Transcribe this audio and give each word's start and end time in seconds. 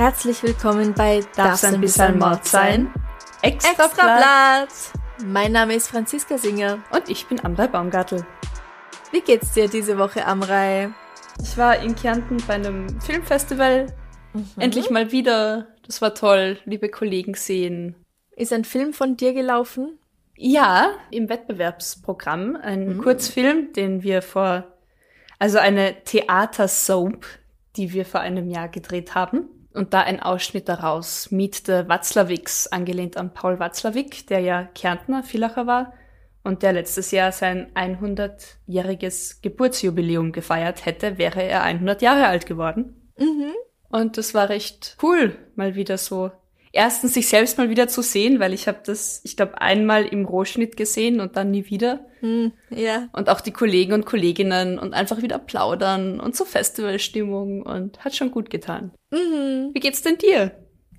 herzlich 0.00 0.42
willkommen 0.42 0.94
bei 0.94 1.20
darf's 1.36 1.62
ein 1.62 1.78
bisschen 1.78 2.18
Mord 2.18 2.46
sein? 2.46 2.90
Extra, 3.42 3.84
Extra 3.84 4.02
Blatt. 4.02 4.18
Blatt. 4.18 5.26
Mein 5.26 5.52
Name 5.52 5.74
ist 5.74 5.88
Franziska 5.88 6.38
Singer. 6.38 6.78
Und 6.90 7.10
ich 7.10 7.26
bin 7.26 7.38
Amrei 7.44 7.68
Baumgartel. 7.68 8.26
Wie 9.12 9.20
geht's 9.20 9.52
dir 9.52 9.68
diese 9.68 9.98
Woche, 9.98 10.24
Amrei? 10.24 10.88
Ich 11.42 11.58
war 11.58 11.82
in 11.82 11.94
Kärnten 11.94 12.38
bei 12.48 12.54
einem 12.54 12.98
Filmfestival. 13.02 13.88
Mhm. 14.32 14.48
Endlich 14.58 14.88
mal 14.88 15.12
wieder. 15.12 15.66
Das 15.86 16.00
war 16.00 16.14
toll. 16.14 16.56
Liebe 16.64 16.88
Kollegen 16.88 17.34
sehen. 17.34 17.94
Ist 18.34 18.54
ein 18.54 18.64
Film 18.64 18.94
von 18.94 19.18
dir 19.18 19.34
gelaufen? 19.34 19.98
Ja, 20.34 20.92
im 21.10 21.28
Wettbewerbsprogramm. 21.28 22.56
Ein 22.56 22.96
Mhm. 22.96 23.02
Kurzfilm, 23.02 23.74
den 23.74 24.02
wir 24.02 24.22
vor, 24.22 24.64
also 25.38 25.58
eine 25.58 26.02
Theatersoap, 26.04 27.26
die 27.76 27.92
wir 27.92 28.06
vor 28.06 28.20
einem 28.20 28.48
Jahr 28.48 28.70
gedreht 28.70 29.14
haben. 29.14 29.59
Und 29.72 29.94
da 29.94 30.00
ein 30.00 30.20
Ausschnitt 30.20 30.68
daraus. 30.68 31.30
Meet 31.30 31.66
the 31.66 31.88
Watzlawicks, 31.88 32.66
angelehnt 32.66 33.16
an 33.16 33.32
Paul 33.32 33.58
Watzlawick, 33.58 34.26
der 34.26 34.40
ja 34.40 34.64
Kärntner, 34.74 35.22
Villacher 35.22 35.66
war 35.66 35.92
und 36.42 36.62
der 36.62 36.72
letztes 36.72 37.10
Jahr 37.10 37.32
sein 37.32 37.70
100-jähriges 37.74 39.42
Geburtsjubiläum 39.42 40.32
gefeiert 40.32 40.86
hätte, 40.86 41.18
wäre 41.18 41.42
er 41.42 41.62
100 41.62 42.02
Jahre 42.02 42.26
alt 42.26 42.46
geworden. 42.46 43.10
Mhm. 43.18 43.52
Und 43.90 44.16
das 44.16 44.34
war 44.34 44.48
recht 44.48 44.96
cool, 45.02 45.36
mal 45.54 45.74
wieder 45.74 45.98
so. 45.98 46.30
Erstens 46.72 47.14
sich 47.14 47.28
selbst 47.28 47.58
mal 47.58 47.68
wieder 47.68 47.88
zu 47.88 48.00
sehen, 48.00 48.38
weil 48.38 48.52
ich 48.52 48.68
habe 48.68 48.78
das, 48.84 49.20
ich 49.24 49.36
glaube, 49.36 49.60
einmal 49.60 50.06
im 50.06 50.24
Rohschnitt 50.24 50.76
gesehen 50.76 51.20
und 51.20 51.36
dann 51.36 51.50
nie 51.50 51.66
wieder. 51.68 52.06
Hm, 52.20 52.52
ja. 52.70 53.08
Und 53.12 53.28
auch 53.28 53.40
die 53.40 53.50
Kollegen 53.52 53.92
und 53.92 54.06
Kolleginnen 54.06 54.78
und 54.78 54.94
einfach 54.94 55.20
wieder 55.20 55.38
plaudern 55.38 56.20
und 56.20 56.36
so 56.36 56.44
Festivalstimmung 56.44 57.62
und 57.62 58.04
hat 58.04 58.14
schon 58.14 58.30
gut 58.30 58.50
getan. 58.50 58.92
Mhm. 59.10 59.70
Wie 59.72 59.80
geht's 59.80 60.02
denn 60.02 60.18
dir? 60.18 60.52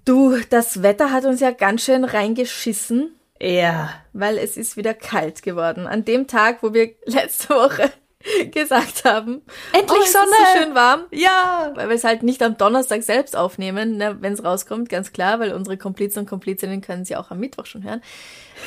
Du, 0.04 0.36
das 0.50 0.82
Wetter 0.84 1.12
hat 1.12 1.26
uns 1.26 1.40
ja 1.40 1.52
ganz 1.52 1.86
schön 1.86 2.04
reingeschissen, 2.04 3.16
Ja. 3.40 3.94
weil 4.14 4.38
es 4.40 4.58
ist 4.58 4.76
wieder 4.76 4.94
kalt 4.94 5.42
geworden. 5.44 5.88
An 5.88 6.04
dem 6.04 6.28
Tag, 6.28 6.64
wo 6.64 6.74
wir 6.74 6.90
letzte 7.06 7.50
Woche 7.54 7.92
gesagt 8.52 9.06
haben, 9.06 9.42
Endlich 9.74 10.00
oh, 10.00 10.06
Sonne! 10.06 10.26
ist 10.26 10.54
so 10.54 10.60
schön 10.60 10.76
warm. 10.76 11.06
Ja! 11.12 11.72
Weil 11.76 11.90
wir 11.90 11.96
es 11.96 12.04
halt 12.04 12.24
nicht 12.24 12.42
am 12.44 12.58
Donnerstag 12.58 13.04
selbst 13.04 13.36
aufnehmen, 13.36 13.98
ne, 13.98 14.18
wenn 14.20 14.34
es 14.34 14.44
rauskommt, 14.44 14.90
ganz 14.90 15.12
klar, 15.14 15.40
weil 15.40 15.54
unsere 15.54 15.78
Komplizen 15.78 16.20
und 16.20 16.26
Komplizinnen 16.28 16.82
können 16.82 17.06
sie 17.06 17.16
auch 17.16 17.32
am 17.32 17.40
Mittwoch 17.40 17.66
schon 17.66 17.84
hören. 17.84 18.02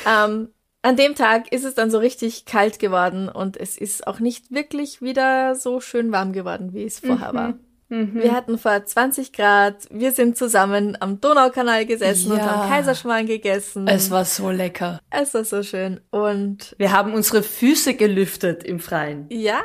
Ähm, 0.07 0.49
an 0.81 0.95
dem 0.95 1.15
Tag 1.15 1.51
ist 1.51 1.63
es 1.63 1.73
dann 1.73 1.89
so 1.89 1.97
richtig 1.97 2.45
kalt 2.45 2.77
geworden 2.77 3.27
und 3.27 3.57
es 3.57 3.75
ist 3.75 4.05
auch 4.05 4.19
nicht 4.19 4.51
wirklich 4.51 5.01
wieder 5.01 5.55
so 5.55 5.79
schön 5.81 6.11
warm 6.11 6.31
geworden, 6.31 6.73
wie 6.73 6.83
es 6.83 6.99
vorher 6.99 7.33
war. 7.33 7.53
Wir 7.87 8.31
hatten 8.33 8.57
vor 8.57 8.83
20 8.83 9.31
Grad, 9.31 9.87
wir 9.91 10.11
sind 10.11 10.37
zusammen 10.37 10.97
am 10.99 11.21
Donaukanal 11.21 11.85
gesessen 11.85 12.31
und 12.31 12.39
Ja. 12.39 12.45
haben 12.45 12.69
Kaiserschmarrn 12.69 13.27
gegessen. 13.27 13.87
Es 13.87 14.09
war 14.09 14.25
so 14.25 14.49
lecker. 14.49 14.99
es 15.11 15.33
war 15.35 15.43
so 15.43 15.61
schön. 15.61 16.01
Und 16.09 16.75
Wir 16.79 16.91
haben 16.91 17.13
unsere 17.13 17.43
Füße 17.43 17.93
gelüftet 17.93 18.63
im 18.63 18.79
Freien. 18.79 19.27
ja, 19.29 19.61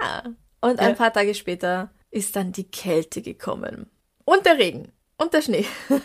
und 0.61 0.79
ein 0.81 0.91
Ja. 0.91 0.95
paar 0.95 1.13
Tage 1.13 1.35
später 1.35 1.91
ist 2.11 2.37
dann 2.37 2.53
die 2.53 2.71
Kälte 2.71 3.23
gekommen. 3.23 3.87
Und 4.27 4.45
der 4.45 4.59
Regen. 4.59 4.93
Und 5.17 5.33
der 5.35 5.43
Schnee. 5.43 5.65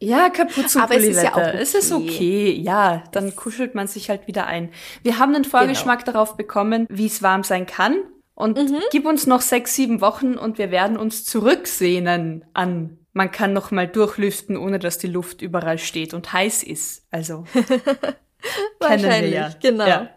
Ja, 0.00 0.28
Kapuzenpulli 0.28 0.82
Aber 0.82 0.94
es 0.96 1.06
ist 1.16 1.22
ja 1.22 1.34
auch 1.34 1.54
Es 1.54 1.74
ist 1.74 1.92
okay. 1.92 2.08
okay. 2.10 2.52
Ja, 2.62 3.04
dann 3.12 3.34
kuschelt 3.36 3.74
man 3.74 3.86
sich 3.86 4.10
halt 4.10 4.26
wieder 4.26 4.46
ein. 4.46 4.70
Wir 5.02 5.18
haben 5.18 5.34
einen 5.34 5.44
Vorgeschmack 5.44 6.04
darauf 6.04 6.36
bekommen, 6.36 6.86
wie 6.90 7.06
es 7.06 7.22
warm 7.22 7.42
sein 7.42 7.64
kann. 7.64 7.96
Und 8.34 8.58
gib 8.90 9.06
uns 9.06 9.26
noch 9.26 9.40
sechs, 9.40 9.74
sieben 9.74 10.00
Wochen 10.00 10.34
und 10.34 10.58
wir 10.58 10.70
werden 10.70 10.96
uns 10.96 11.24
zurücksehnen 11.24 12.44
an. 12.52 12.98
Man 13.12 13.30
kann 13.30 13.52
noch 13.52 13.70
mal 13.70 13.86
durchlüften, 13.86 14.56
ohne 14.56 14.80
dass 14.80 14.98
die 14.98 15.06
Luft 15.06 15.40
überall 15.40 15.78
steht 15.78 16.14
und 16.14 16.32
heiß 16.32 16.64
ist. 16.64 17.06
Also 17.12 17.44
Wahrscheinlich, 18.80 19.34
ja. 19.34 19.50
genau. 19.62 19.86
Ja. 19.86 20.10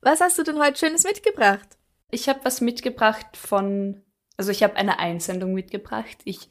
Was 0.00 0.20
hast 0.20 0.38
du 0.38 0.42
denn 0.42 0.58
heute 0.58 0.78
Schönes 0.78 1.04
mitgebracht? 1.04 1.68
Ich 2.10 2.28
habe 2.28 2.40
was 2.44 2.60
mitgebracht 2.60 3.36
von, 3.36 4.02
also 4.36 4.50
ich 4.50 4.62
habe 4.62 4.76
eine 4.76 4.98
Einsendung 4.98 5.52
mitgebracht. 5.52 6.18
Ich 6.24 6.48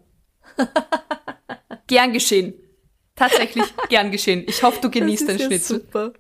Gern 1.87 2.13
geschehen. 2.13 2.55
Tatsächlich 3.17 3.65
gern 3.89 4.11
geschehen. 4.11 4.45
Ich 4.47 4.63
hoffe, 4.63 4.81
du 4.81 4.91
genießt 4.91 5.29
den 5.29 5.39
ja 5.39 5.47
Schnitzel. 5.47 5.81
super. 5.81 6.13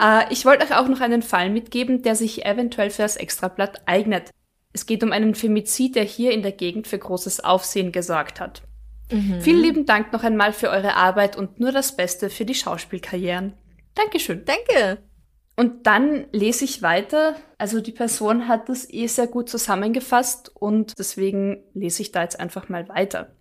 Äh, 0.00 0.32
ich 0.32 0.44
wollte 0.44 0.64
euch 0.64 0.74
auch 0.74 0.88
noch 0.88 1.00
einen 1.00 1.22
Fall 1.22 1.50
mitgeben, 1.50 2.02
der 2.02 2.14
sich 2.14 2.44
eventuell 2.44 2.90
für 2.90 3.02
das 3.02 3.16
Extrablatt 3.16 3.82
eignet. 3.86 4.30
Es 4.72 4.86
geht 4.86 5.04
um 5.04 5.12
einen 5.12 5.34
Femizid, 5.34 5.94
der 5.94 6.04
hier 6.04 6.32
in 6.32 6.42
der 6.42 6.52
Gegend 6.52 6.86
für 6.86 6.98
großes 6.98 7.40
Aufsehen 7.40 7.92
gesorgt 7.92 8.40
hat. 8.40 8.62
Vielen 9.40 9.60
lieben 9.60 9.86
Dank 9.86 10.12
noch 10.12 10.24
einmal 10.24 10.52
für 10.52 10.70
eure 10.70 10.96
Arbeit 10.96 11.36
und 11.36 11.60
nur 11.60 11.70
das 11.72 11.94
Beste 11.94 12.30
für 12.30 12.44
die 12.44 12.54
Schauspielkarrieren. 12.54 13.52
Dankeschön. 13.94 14.44
Danke. 14.44 14.98
Und 15.56 15.86
dann 15.86 16.26
lese 16.32 16.64
ich 16.64 16.82
weiter. 16.82 17.36
Also 17.58 17.80
die 17.80 17.92
Person 17.92 18.48
hat 18.48 18.68
das 18.68 18.90
eh 18.90 19.06
sehr 19.06 19.28
gut 19.28 19.48
zusammengefasst 19.48 20.50
und 20.56 20.98
deswegen 20.98 21.62
lese 21.74 22.02
ich 22.02 22.10
da 22.10 22.22
jetzt 22.22 22.40
einfach 22.40 22.68
mal 22.68 22.88
weiter. 22.88 23.36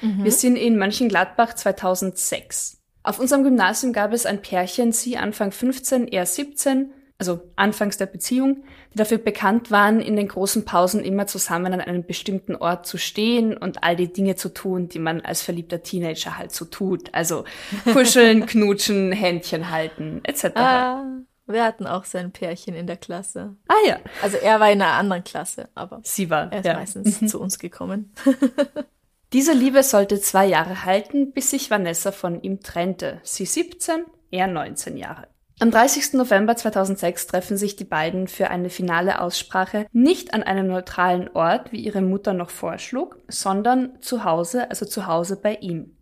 Wir 0.00 0.32
sind 0.32 0.56
in 0.56 0.78
Mönchengladbach 0.78 1.54
2006. 1.54 2.81
Auf 3.02 3.18
unserem 3.18 3.42
Gymnasium 3.42 3.92
gab 3.92 4.12
es 4.12 4.26
ein 4.26 4.42
Pärchen, 4.42 4.92
sie 4.92 5.16
Anfang 5.16 5.50
15, 5.50 6.08
er 6.08 6.24
17, 6.24 6.92
also 7.18 7.40
anfangs 7.56 7.98
der 7.98 8.06
Beziehung, 8.06 8.64
die 8.92 8.98
dafür 8.98 9.18
bekannt 9.18 9.70
waren, 9.70 10.00
in 10.00 10.16
den 10.16 10.28
großen 10.28 10.64
Pausen 10.64 11.04
immer 11.04 11.26
zusammen 11.26 11.72
an 11.72 11.80
einem 11.80 12.04
bestimmten 12.04 12.56
Ort 12.56 12.86
zu 12.86 12.98
stehen 12.98 13.56
und 13.56 13.82
all 13.82 13.96
die 13.96 14.12
Dinge 14.12 14.36
zu 14.36 14.48
tun, 14.48 14.88
die 14.88 14.98
man 14.98 15.20
als 15.20 15.42
verliebter 15.42 15.82
Teenager 15.82 16.36
halt 16.36 16.52
so 16.52 16.64
tut. 16.64 17.12
Also 17.12 17.44
kuscheln, 17.92 18.46
knutschen, 18.46 19.12
Händchen 19.12 19.70
halten, 19.70 20.20
etc. 20.24 20.50
Ah, 20.54 21.04
wir 21.46 21.64
hatten 21.64 21.86
auch 21.86 22.04
so 22.04 22.18
ein 22.18 22.32
Pärchen 22.32 22.74
in 22.74 22.86
der 22.86 22.96
Klasse. 22.96 23.56
ah 23.68 23.74
ja, 23.86 23.98
Also 24.22 24.36
er 24.36 24.60
war 24.60 24.70
in 24.70 24.82
einer 24.82 24.92
anderen 24.92 25.24
Klasse, 25.24 25.68
aber 25.74 26.00
sie 26.04 26.30
war. 26.30 26.52
er 26.52 26.58
ist 26.58 26.66
ja. 26.66 26.74
meistens 26.74 27.30
zu 27.30 27.40
uns 27.40 27.58
gekommen. 27.58 28.12
Diese 29.32 29.54
Liebe 29.54 29.82
sollte 29.82 30.20
zwei 30.20 30.44
Jahre 30.46 30.84
halten, 30.84 31.32
bis 31.32 31.50
sich 31.50 31.70
Vanessa 31.70 32.12
von 32.12 32.42
ihm 32.42 32.60
trennte. 32.60 33.18
Sie 33.22 33.46
17, 33.46 34.04
er 34.30 34.46
19 34.46 34.98
Jahre. 34.98 35.26
Am 35.58 35.70
30. 35.70 36.14
November 36.14 36.54
2006 36.54 37.28
treffen 37.28 37.56
sich 37.56 37.76
die 37.76 37.84
beiden 37.84 38.28
für 38.28 38.50
eine 38.50 38.68
finale 38.68 39.20
Aussprache 39.20 39.86
nicht 39.92 40.34
an 40.34 40.42
einem 40.42 40.66
neutralen 40.66 41.28
Ort, 41.28 41.72
wie 41.72 41.80
ihre 41.80 42.02
Mutter 42.02 42.34
noch 42.34 42.50
vorschlug, 42.50 43.16
sondern 43.28 44.02
zu 44.02 44.24
Hause, 44.24 44.68
also 44.68 44.84
zu 44.84 45.06
Hause 45.06 45.36
bei 45.36 45.54
ihm. 45.54 45.96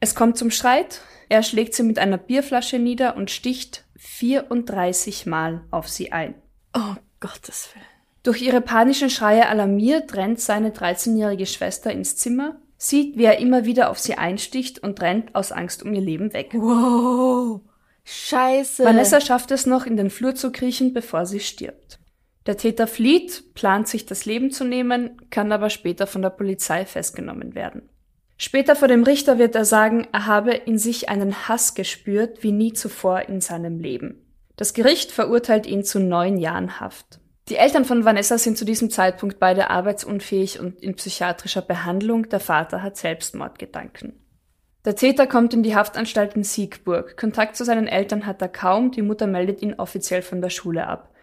Es 0.00 0.14
kommt 0.14 0.36
zum 0.36 0.50
Streit, 0.50 1.00
er 1.30 1.42
schlägt 1.42 1.74
sie 1.74 1.84
mit 1.84 1.98
einer 1.98 2.18
Bierflasche 2.18 2.78
nieder 2.78 3.16
und 3.16 3.30
sticht 3.30 3.84
34 3.96 5.24
Mal 5.26 5.64
auf 5.70 5.88
sie 5.88 6.12
ein. 6.12 6.34
Oh, 6.74 6.96
Gottes 7.20 7.70
Willen. 7.74 7.87
Durch 8.28 8.42
ihre 8.42 8.60
panischen 8.60 9.08
Schreie 9.08 9.48
alarmiert, 9.48 10.14
rennt 10.14 10.38
seine 10.38 10.68
13-jährige 10.68 11.46
Schwester 11.46 11.90
ins 11.90 12.14
Zimmer, 12.14 12.60
sieht, 12.76 13.16
wie 13.16 13.24
er 13.24 13.38
immer 13.38 13.64
wieder 13.64 13.88
auf 13.88 13.98
sie 13.98 14.16
einsticht 14.18 14.80
und 14.80 15.00
rennt 15.00 15.34
aus 15.34 15.50
Angst 15.50 15.82
um 15.82 15.94
ihr 15.94 16.02
Leben 16.02 16.34
weg. 16.34 16.50
Wow. 16.52 17.62
Scheiße. 18.04 18.84
Vanessa 18.84 19.22
schafft 19.22 19.50
es 19.50 19.64
noch, 19.64 19.86
in 19.86 19.96
den 19.96 20.10
Flur 20.10 20.34
zu 20.34 20.52
kriechen, 20.52 20.92
bevor 20.92 21.24
sie 21.24 21.40
stirbt. 21.40 22.00
Der 22.44 22.58
Täter 22.58 22.86
flieht, 22.86 23.54
plant 23.54 23.88
sich 23.88 24.04
das 24.04 24.26
Leben 24.26 24.50
zu 24.50 24.64
nehmen, 24.64 25.22
kann 25.30 25.50
aber 25.50 25.70
später 25.70 26.06
von 26.06 26.20
der 26.20 26.28
Polizei 26.28 26.84
festgenommen 26.84 27.54
werden. 27.54 27.88
Später 28.36 28.76
vor 28.76 28.88
dem 28.88 29.04
Richter 29.04 29.38
wird 29.38 29.54
er 29.54 29.64
sagen, 29.64 30.06
er 30.12 30.26
habe 30.26 30.52
in 30.52 30.76
sich 30.76 31.08
einen 31.08 31.48
Hass 31.48 31.72
gespürt 31.72 32.42
wie 32.42 32.52
nie 32.52 32.74
zuvor 32.74 33.22
in 33.22 33.40
seinem 33.40 33.78
Leben. 33.78 34.22
Das 34.56 34.74
Gericht 34.74 35.12
verurteilt 35.12 35.64
ihn 35.64 35.82
zu 35.82 35.98
neun 35.98 36.36
Jahren 36.36 36.78
Haft. 36.78 37.20
Die 37.48 37.56
Eltern 37.56 37.86
von 37.86 38.04
Vanessa 38.04 38.36
sind 38.36 38.58
zu 38.58 38.66
diesem 38.66 38.90
Zeitpunkt 38.90 39.38
beide 39.38 39.70
arbeitsunfähig 39.70 40.60
und 40.60 40.82
in 40.82 40.94
psychiatrischer 40.96 41.62
Behandlung. 41.62 42.28
Der 42.28 42.40
Vater 42.40 42.82
hat 42.82 42.98
Selbstmordgedanken. 42.98 44.20
Der 44.84 44.96
Täter 44.96 45.26
kommt 45.26 45.54
in 45.54 45.62
die 45.62 45.74
Haftanstalt 45.74 46.34
in 46.34 46.44
Siegburg. 46.44 47.16
Kontakt 47.16 47.56
zu 47.56 47.64
seinen 47.64 47.86
Eltern 47.86 48.26
hat 48.26 48.42
er 48.42 48.48
kaum, 48.48 48.90
die 48.90 49.02
Mutter 49.02 49.26
meldet 49.26 49.62
ihn 49.62 49.74
offiziell 49.74 50.20
von 50.20 50.42
der 50.42 50.50
Schule 50.50 50.86
ab. 50.86 51.14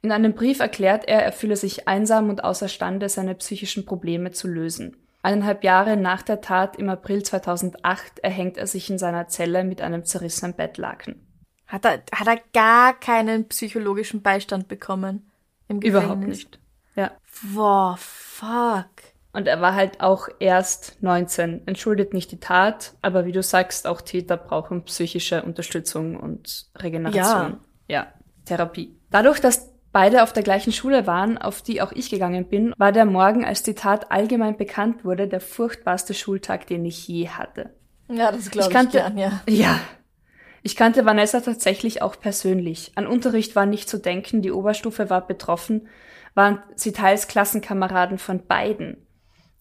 In 0.00 0.10
einem 0.10 0.34
Brief 0.34 0.60
erklärt 0.60 1.06
er, 1.06 1.22
er 1.22 1.32
fühle 1.32 1.56
sich 1.56 1.86
einsam 1.86 2.28
und 2.30 2.44
außerstande, 2.44 3.08
seine 3.08 3.34
psychischen 3.34 3.84
Probleme 3.84 4.30
zu 4.30 4.48
lösen. 4.48 4.96
Eineinhalb 5.22 5.64
Jahre 5.64 5.96
nach 5.96 6.22
der 6.22 6.40
Tat 6.40 6.76
im 6.76 6.88
April 6.88 7.22
2008 7.22 8.18
erhängt 8.20 8.58
er 8.58 8.66
sich 8.66 8.90
in 8.90 8.98
seiner 8.98 9.28
Zelle 9.28 9.64
mit 9.64 9.80
einem 9.80 10.04
zerrissenen 10.04 10.54
Bettlaken. 10.54 11.26
Hat 11.66 11.84
er, 11.86 12.02
hat 12.12 12.26
er 12.26 12.40
gar 12.52 12.98
keinen 12.98 13.48
psychologischen 13.48 14.20
Beistand 14.20 14.68
bekommen? 14.68 15.30
Im 15.68 15.80
Gefängnis? 15.80 16.04
Überhaupt 16.04 16.26
nicht. 16.26 16.58
Ja. 16.96 17.10
Boah, 17.54 17.96
fuck. 17.98 18.86
Und 19.32 19.48
er 19.48 19.60
war 19.60 19.74
halt 19.74 20.00
auch 20.00 20.28
erst 20.38 21.02
19. 21.02 21.66
Entschuldigt 21.66 22.14
nicht 22.14 22.30
die 22.30 22.38
Tat, 22.38 22.94
aber 23.02 23.24
wie 23.26 23.32
du 23.32 23.42
sagst, 23.42 23.86
auch 23.86 24.00
Täter 24.00 24.36
brauchen 24.36 24.84
psychische 24.84 25.42
Unterstützung 25.42 26.16
und 26.16 26.66
Regeneration. 26.76 27.58
Ja. 27.88 28.02
ja, 28.02 28.06
Therapie. 28.44 28.96
Dadurch, 29.10 29.40
dass 29.40 29.72
beide 29.90 30.22
auf 30.22 30.32
der 30.32 30.44
gleichen 30.44 30.72
Schule 30.72 31.08
waren, 31.08 31.36
auf 31.36 31.62
die 31.62 31.82
auch 31.82 31.90
ich 31.90 32.10
gegangen 32.10 32.48
bin, 32.48 32.74
war 32.78 32.92
der 32.92 33.06
Morgen, 33.06 33.44
als 33.44 33.64
die 33.64 33.74
Tat 33.74 34.12
allgemein 34.12 34.56
bekannt 34.56 35.04
wurde, 35.04 35.26
der 35.26 35.40
furchtbarste 35.40 36.14
Schultag, 36.14 36.68
den 36.68 36.84
ich 36.84 37.08
je 37.08 37.28
hatte. 37.28 37.70
Ja, 38.08 38.30
das 38.30 38.50
glaube 38.50 38.68
ich, 38.68 38.68
ich 38.68 38.72
kannte, 38.72 38.98
gern, 38.98 39.18
ja. 39.18 39.40
Ja. 39.48 39.80
Ich 40.66 40.76
kannte 40.76 41.04
Vanessa 41.04 41.40
tatsächlich 41.40 42.00
auch 42.00 42.18
persönlich. 42.18 42.92
An 42.94 43.06
Unterricht 43.06 43.54
war 43.54 43.66
nicht 43.66 43.86
zu 43.86 43.98
denken, 43.98 44.40
die 44.40 44.50
Oberstufe 44.50 45.10
war 45.10 45.26
betroffen, 45.26 45.88
waren 46.32 46.62
sie 46.74 46.92
teils 46.92 47.28
Klassenkameraden 47.28 48.16
von 48.16 48.46
beiden. 48.46 49.06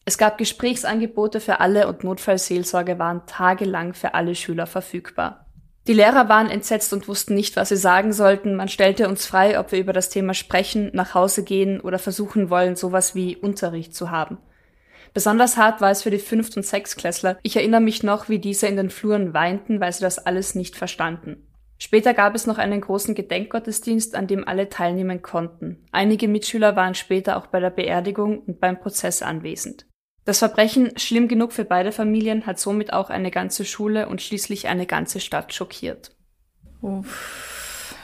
Es 0.06 0.18
gab 0.18 0.38
Gesprächsangebote 0.38 1.42
für 1.42 1.60
alle 1.60 1.90
und 1.90 2.06
Notfallseelsorge 2.06 3.00
waren 3.00 3.26
tagelang 3.26 3.94
für 3.94 4.14
alle 4.14 4.34
Schüler 4.34 4.66
verfügbar. 4.66 5.46
Die 5.88 5.94
Lehrer 5.94 6.30
waren 6.30 6.50
entsetzt 6.50 6.94
und 6.94 7.10
wussten 7.10 7.36
nicht, 7.36 7.58
was 7.58 7.68
sie 7.68 7.76
sagen 7.76 8.14
sollten. 8.14 8.56
Man 8.56 8.70
stellte 8.70 9.10
uns 9.10 9.26
frei, 9.26 9.60
ob 9.60 9.74
wir 9.74 9.80
über 9.80 9.92
das 9.92 10.08
Thema 10.08 10.34
sprechen, 10.34 10.90
nach 10.94 11.14
Hause 11.14 11.44
gehen 11.44 11.82
oder 11.82 12.00
versuchen 12.00 12.50
wollen, 12.50 12.78
sowas 12.78 13.14
wie 13.14 13.36
Unterricht 13.36 13.94
zu 13.94 14.10
haben. 14.10 14.38
Besonders 15.14 15.58
hart 15.58 15.80
war 15.80 15.92
es 15.92 16.02
für 16.04 16.10
die 16.10 16.20
Fünft- 16.20 16.58
und 16.58 16.66
Sechstklässler. 16.66 17.38
Ich 17.44 17.56
erinnere 17.56 17.82
mich 17.82 18.02
noch, 18.02 18.30
wie 18.30 18.40
diese 18.40 18.68
in 18.68 18.78
den 18.78 18.90
Fluren 18.90 19.34
weinten, 19.34 19.80
weil 19.80 19.94
sie 19.94 20.02
das 20.02 20.20
alles 20.20 20.56
nicht 20.56 20.76
verstanden. 20.76 21.48
Später 21.78 22.14
gab 22.14 22.34
es 22.34 22.48
noch 22.48 22.58
einen 22.58 22.82
großen 22.82 23.14
Gedenkgottesdienst, 23.14 24.16
an 24.16 24.26
dem 24.26 24.48
alle 24.48 24.70
teilnehmen 24.70 25.22
konnten. 25.22 25.86
Einige 25.92 26.28
Mitschüler 26.28 26.76
waren 26.76 26.96
später 26.96 27.38
auch 27.38 27.48
bei 27.48 27.60
der 27.60 27.70
Beerdigung 27.70 28.40
und 28.40 28.60
beim 28.60 28.80
Prozess 28.80 29.22
anwesend. 29.22 29.86
Das 30.26 30.40
Verbrechen, 30.40 30.98
schlimm 30.98 31.28
genug 31.28 31.52
für 31.52 31.66
beide 31.66 31.92
Familien, 31.92 32.46
hat 32.46 32.58
somit 32.58 32.94
auch 32.94 33.10
eine 33.10 33.32
ganze 33.32 33.66
Schule 33.66 34.08
und 34.08 34.22
schließlich 34.22 34.68
eine 34.68 34.86
ganze 34.86 35.20
Stadt 35.20 35.54
schockiert. 35.54 36.16
Uff. 36.82 37.96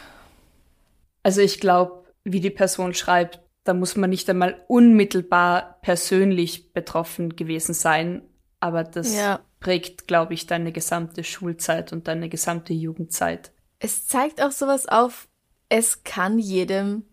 Also 1.24 1.42
ich 1.42 1.60
glaube, 1.60 2.04
wie 2.26 2.42
die 2.42 2.50
Person 2.50 2.94
schreibt, 2.94 3.40
da 3.64 3.74
muss 3.74 3.96
man 3.96 4.10
nicht 4.10 4.30
einmal 4.30 4.64
unmittelbar 4.68 5.80
persönlich 5.82 6.74
betroffen 6.74 7.36
gewesen 7.36 7.74
sein, 7.74 8.22
aber 8.60 8.84
das 8.84 9.16
Ja. 9.16 9.40
prägt, 9.60 10.08
glaube 10.08 10.34
ich, 10.34 10.48
deine 10.48 10.72
gesamte 10.72 11.24
Schulzeit 11.24 11.92
und 11.94 12.08
deine 12.08 12.30
gesamte 12.30 12.74
Jugendzeit. 12.74 13.52
Es 13.80 14.08
zeigt 14.08 14.42
auch 14.42 14.52
sowas 14.52 14.88
auf, 14.88 15.28
es 15.70 16.04
kann 16.04 16.40
jedem 16.40 17.04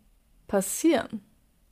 passieren. 0.47 1.21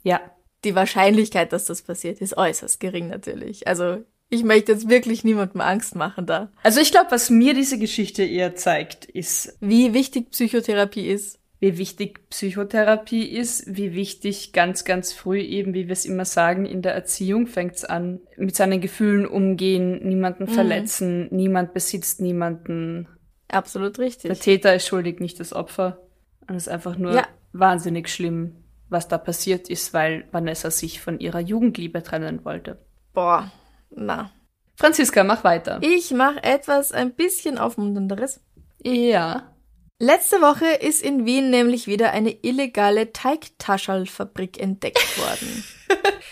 Ja, 0.03 0.21
Die 0.65 0.75
Wahrscheinlichkeit, 0.75 1.53
dass 1.53 1.67
das 1.67 1.83
passiert, 1.83 2.23
ist 2.23 2.39
äußerst 2.39 2.81
gering 2.81 3.09
natürlich. 3.09 3.69
Also 3.69 4.03
ich 4.31 4.45
möchte 4.45 4.73
jetzt 4.73 4.89
wirklich 4.89 5.23
niemandem 5.23 5.61
Angst 5.61 5.95
machen 5.95 6.25
da. 6.25 6.51
Also 6.63 6.81
ich 6.81 6.91
glaube, 6.91 7.11
was 7.11 7.29
mir 7.29 7.53
diese 7.53 7.79
Geschichte 7.79 8.23
eher 8.25 8.57
zeigt, 8.57 9.05
ist, 9.05 9.57
Wie 9.61 9.93
wichtig 9.93 10.31
Psychotherapie 10.31 11.07
ist. 11.07 11.39
Wie 11.65 11.79
wichtig 11.79 12.29
Psychotherapie 12.29 13.25
ist, 13.27 13.75
wie 13.75 13.95
wichtig 13.95 14.53
ganz, 14.53 14.85
ganz 14.85 15.15
früh 15.15 15.41
eben, 15.41 15.73
wie 15.73 15.87
wir 15.87 15.95
es 15.95 16.05
immer 16.05 16.27
sagen, 16.27 16.67
in 16.67 16.83
der 16.83 16.93
Erziehung 16.95 17.47
fängt's 17.47 17.87
an, 17.87 18.21
mit 18.37 18.55
seinen 18.55 18.83
Gefühlen 18.83 19.27
umgehen, 19.27 20.07
niemanden 20.07 20.47
verletzen, 20.47 21.29
niemand 21.31 21.73
besitzt 21.73 22.21
niemanden. 22.21 23.09
Absolut 23.49 23.97
Der 23.97 24.05
richtig. 24.05 24.39
Täter 24.41 24.75
ist 24.75 24.87
schuldig, 24.87 25.21
nicht 25.21 25.41
das 25.41 25.55
Opfer. 25.55 26.01
Und 26.47 26.57
es 26.57 26.67
ist 26.67 26.73
einfach 26.73 26.99
nur 26.99 27.15
Ja. 27.15 27.27
wahnsinnig 27.55 28.11
schlimm, 28.11 28.57
was 28.91 29.09
da 29.09 29.17
passiert 29.17 29.71
ist, 29.71 29.95
weil 29.95 30.27
Vanessa 30.33 30.71
sich 30.71 31.01
von 31.01 31.19
ihrer 31.19 31.41
Jugendliebe 31.41 32.03
trennen 32.03 32.45
wollte. 32.45 32.77
Boah, 33.15 33.51
na. 33.91 34.31
Franziska, 34.77 35.25
mach 35.25 35.45
weiter. 35.45 35.79
Ich 35.81 36.11
mache 36.11 36.43
etwas 36.43 36.93
ein 36.93 37.15
bisschen 37.15 37.57
aufmunternderes. 37.57 38.43
Ja. 38.83 39.54
Letzte 40.01 40.41
Woche 40.41 40.67
ist 40.67 41.03
in 41.03 41.25
Wien 41.25 41.51
nämlich 41.51 41.87
wieder 41.87 42.11
eine 42.11 42.31
illegale 42.43 43.13
Teigtaschelfabrik 43.13 44.61
entdeckt 44.61 45.19
worden. 45.19 45.65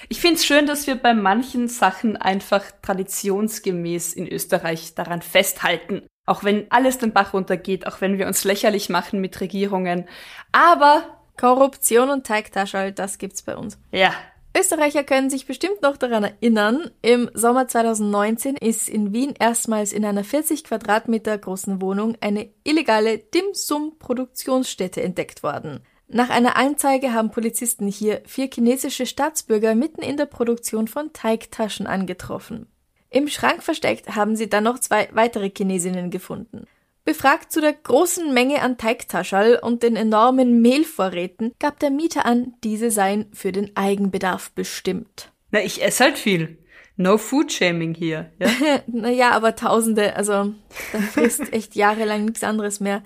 Ich 0.08 0.20
find's 0.20 0.44
schön, 0.44 0.66
dass 0.66 0.86
wir 0.86 0.96
bei 0.96 1.14
manchen 1.14 1.68
Sachen 1.68 2.18
einfach 2.18 2.64
traditionsgemäß 2.82 4.12
in 4.12 4.28
Österreich 4.28 4.94
daran 4.94 5.22
festhalten. 5.22 6.02
Auch 6.26 6.44
wenn 6.44 6.70
alles 6.70 6.98
den 6.98 7.12
Bach 7.12 7.32
runtergeht, 7.32 7.86
auch 7.86 8.02
wenn 8.02 8.18
wir 8.18 8.26
uns 8.26 8.44
lächerlich 8.44 8.90
machen 8.90 9.22
mit 9.22 9.40
Regierungen. 9.40 10.06
Aber, 10.50 11.22
Korruption 11.38 12.10
und 12.10 12.26
Teigtaschel, 12.26 12.92
das 12.92 13.16
gibt's 13.16 13.42
bei 13.42 13.56
uns. 13.56 13.78
ja, 13.90 14.12
Österreicher 14.56 15.02
können 15.02 15.30
sich 15.30 15.46
bestimmt 15.46 15.80
noch 15.80 15.96
daran 15.96 16.24
erinnern, 16.24 16.90
im 17.00 17.30
Sommer 17.32 17.68
2019 17.68 18.56
ist 18.56 18.88
in 18.88 19.12
Wien 19.12 19.34
erstmals 19.38 19.94
in 19.94 20.04
einer 20.04 20.24
40 20.24 20.64
Quadratmeter 20.64 21.38
großen 21.38 21.80
Wohnung 21.80 22.16
eine 22.20 22.50
illegale 22.62 23.18
Dim-Sum-Produktionsstätte 23.18 25.02
entdeckt 25.02 25.42
worden. 25.42 25.80
Nach 26.08 26.28
einer 26.28 26.56
Anzeige 26.56 27.14
haben 27.14 27.30
Polizisten 27.30 27.88
hier 27.88 28.20
vier 28.26 28.50
chinesische 28.52 29.06
Staatsbürger 29.06 29.74
mitten 29.74 30.02
in 30.02 30.18
der 30.18 30.26
Produktion 30.26 30.86
von 30.86 31.14
Teigtaschen 31.14 31.86
angetroffen. 31.86 32.66
Im 33.08 33.28
Schrank 33.28 33.62
versteckt 33.62 34.14
haben 34.14 34.36
sie 34.36 34.50
dann 34.50 34.64
noch 34.64 34.78
zwei 34.78 35.08
weitere 35.12 35.50
Chinesinnen 35.50 36.10
gefunden. 36.10 36.66
Befragt 37.04 37.52
zu 37.52 37.60
der 37.60 37.72
großen 37.72 38.32
Menge 38.32 38.62
an 38.62 38.78
Teigtaschel 38.78 39.58
und 39.60 39.82
den 39.82 39.96
enormen 39.96 40.62
Mehlvorräten 40.62 41.52
gab 41.58 41.80
der 41.80 41.90
Mieter 41.90 42.24
an, 42.26 42.54
diese 42.62 42.92
seien 42.92 43.26
für 43.32 43.50
den 43.50 43.76
Eigenbedarf 43.76 44.52
bestimmt. 44.52 45.32
na, 45.50 45.60
ich 45.60 45.82
esse 45.82 46.04
halt 46.04 46.18
viel. 46.18 46.58
No 46.96 47.18
food 47.18 47.52
shaming 47.52 47.94
hier. 47.94 48.30
Ja? 48.38 48.48
Naja, 48.86 49.32
aber 49.32 49.56
Tausende, 49.56 50.14
also 50.14 50.54
da 50.92 50.98
frisst 50.98 51.52
echt 51.52 51.74
jahrelang 51.74 52.26
nichts 52.26 52.44
anderes 52.44 52.78
mehr. 52.78 53.02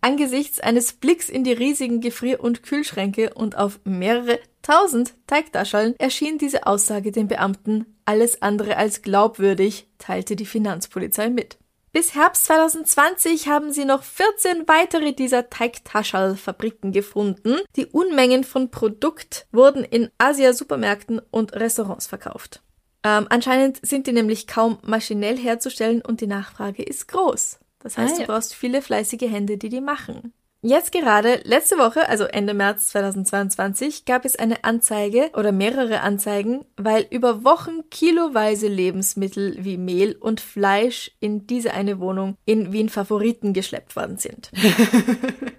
Angesichts 0.00 0.60
eines 0.60 0.92
Blicks 0.92 1.28
in 1.28 1.44
die 1.44 1.52
riesigen 1.52 2.00
Gefrier- 2.00 2.40
und 2.40 2.62
Kühlschränke 2.62 3.34
und 3.34 3.56
auf 3.56 3.80
mehrere 3.84 4.40
tausend 4.62 5.14
Teigtascheln 5.26 5.94
erschien 5.98 6.38
diese 6.38 6.66
Aussage 6.66 7.12
den 7.12 7.28
Beamten 7.28 7.86
alles 8.04 8.40
andere 8.42 8.76
als 8.76 9.02
glaubwürdig, 9.02 9.88
teilte 9.98 10.36
die 10.36 10.46
Finanzpolizei 10.46 11.28
mit. 11.28 11.58
Bis 11.96 12.14
Herbst 12.14 12.44
2020 12.44 13.48
haben 13.48 13.72
sie 13.72 13.86
noch 13.86 14.02
14 14.02 14.68
weitere 14.68 15.14
dieser 15.14 15.48
Teigtaschel-Fabriken 15.48 16.92
gefunden. 16.92 17.56
Die 17.74 17.86
Unmengen 17.86 18.44
von 18.44 18.70
Produkt 18.70 19.46
wurden 19.50 19.82
in 19.82 20.10
Asia-Supermärkten 20.18 21.22
und 21.30 21.54
Restaurants 21.54 22.06
verkauft. 22.06 22.60
Ähm, 23.02 23.24
anscheinend 23.30 23.78
sind 23.80 24.06
die 24.06 24.12
nämlich 24.12 24.46
kaum 24.46 24.76
maschinell 24.82 25.38
herzustellen 25.38 26.02
und 26.02 26.20
die 26.20 26.26
Nachfrage 26.26 26.82
ist 26.82 27.08
groß. 27.08 27.60
Das 27.78 27.96
heißt, 27.96 28.16
Ah, 28.16 28.20
ja. 28.20 28.26
du 28.26 28.32
brauchst 28.34 28.54
viele 28.54 28.82
fleißige 28.82 29.30
Hände, 29.30 29.56
die 29.56 29.70
die 29.70 29.80
machen. 29.80 30.34
Jetzt 30.62 30.90
gerade, 30.90 31.42
letzte 31.44 31.76
Woche, 31.76 32.08
also 32.08 32.24
Ende 32.24 32.54
März 32.54 32.88
2022, 32.88 34.04
gab 34.04 34.24
es 34.24 34.36
eine 34.36 34.64
Anzeige 34.64 35.30
oder 35.34 35.52
mehrere 35.52 36.00
Anzeigen, 36.00 36.64
weil 36.76 37.06
über 37.10 37.44
Wochen 37.44 37.88
kiloweise 37.90 38.66
Lebensmittel 38.66 39.56
wie 39.60 39.76
Mehl 39.76 40.16
und 40.18 40.40
Fleisch 40.40 41.12
in 41.20 41.46
diese 41.46 41.72
eine 41.72 42.00
Wohnung 42.00 42.36
in 42.46 42.72
Wien 42.72 42.88
Favoriten 42.88 43.52
geschleppt 43.52 43.96
worden 43.96 44.16
sind. 44.16 44.50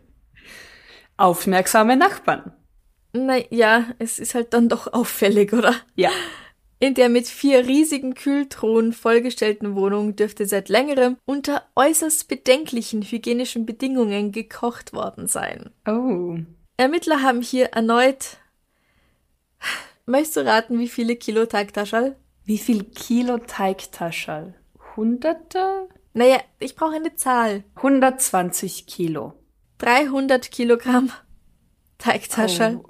Aufmerksame 1.18 1.96
Nachbarn. 1.96 2.54
Naja, 3.14 3.86
es 4.00 4.20
ist 4.20 4.36
halt 4.36 4.54
dann 4.54 4.68
doch 4.68 4.92
auffällig, 4.92 5.54
oder? 5.54 5.76
Ja. 5.96 6.12
In 6.80 6.94
der 6.94 7.10
mit 7.10 7.28
vier 7.28 7.66
riesigen 7.66 8.14
Kühltruhen 8.14 8.94
vollgestellten 8.94 9.76
Wohnung 9.76 10.16
dürfte 10.16 10.46
seit 10.46 10.70
längerem 10.70 11.18
unter 11.26 11.64
äußerst 11.76 12.28
bedenklichen 12.28 13.02
hygienischen 13.02 13.66
Bedingungen 13.66 14.32
gekocht 14.32 14.94
worden 14.94 15.28
sein. 15.28 15.72
Oh. 15.88 16.38
Ermittler 16.78 17.24
haben 17.24 17.42
hier 17.42 17.68
erneut. 17.68 18.38
Möchtest 20.06 20.38
du 20.38 20.46
raten, 20.46 20.78
wie 20.80 20.88
viele 20.88 21.16
Kilo 21.16 21.48
Teigtaschel? 21.48 22.16
Wie 22.46 22.60
viel 22.60 22.84
Kilo 22.84 23.40
Teigtaschel? 23.40 24.54
Hunderte? 24.96 25.90
Naja, 26.14 26.38
ich 26.60 26.76
brauche 26.76 26.96
eine 26.96 27.16
Zahl. 27.16 27.64
120 27.76 28.86
Kilo. 28.86 29.34
300 29.80 30.50
Kilogramm 30.52 31.12
Teigtaschel, 31.98 32.82
Oh. 32.84 32.90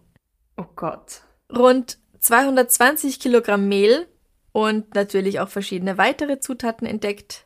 oh 0.58 0.66
Gott. 0.76 1.22
rund 1.56 1.98
220 2.28 3.20
Kilogramm 3.20 3.68
Mehl 3.70 4.06
und 4.52 4.94
natürlich 4.96 5.40
auch 5.40 5.48
verschiedene 5.50 5.98
weitere 5.98 6.40
Zutaten 6.40 6.86
entdeckt, 6.86 7.46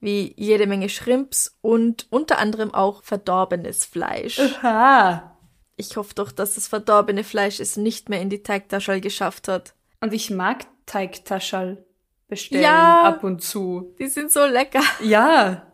wie 0.00 0.32
jede 0.36 0.66
Menge 0.66 0.88
Shrimps 0.88 1.56
und 1.60 2.06
unter 2.10 2.38
anderem 2.38 2.72
auch 2.72 3.02
verdorbenes 3.02 3.84
Fleisch. 3.84 4.38
Ha. 4.62 5.36
Ich 5.76 5.96
hoffe 5.96 6.14
doch, 6.14 6.32
dass 6.32 6.54
das 6.54 6.68
verdorbene 6.68 7.24
Fleisch 7.24 7.60
es 7.60 7.76
nicht 7.76 8.08
mehr 8.08 8.20
in 8.20 8.30
die 8.30 8.42
Teigtaschel 8.42 9.00
geschafft 9.00 9.48
hat. 9.48 9.74
Und 10.00 10.12
ich 10.14 10.30
mag 10.30 10.64
Teigtaschel 10.86 11.84
bestellen 12.28 12.62
Ja. 12.62 13.02
ab 13.04 13.24
und 13.24 13.42
zu. 13.42 13.94
Die 13.98 14.08
sind 14.08 14.32
so 14.32 14.44
lecker. 14.46 14.82
Ja. 15.02 15.66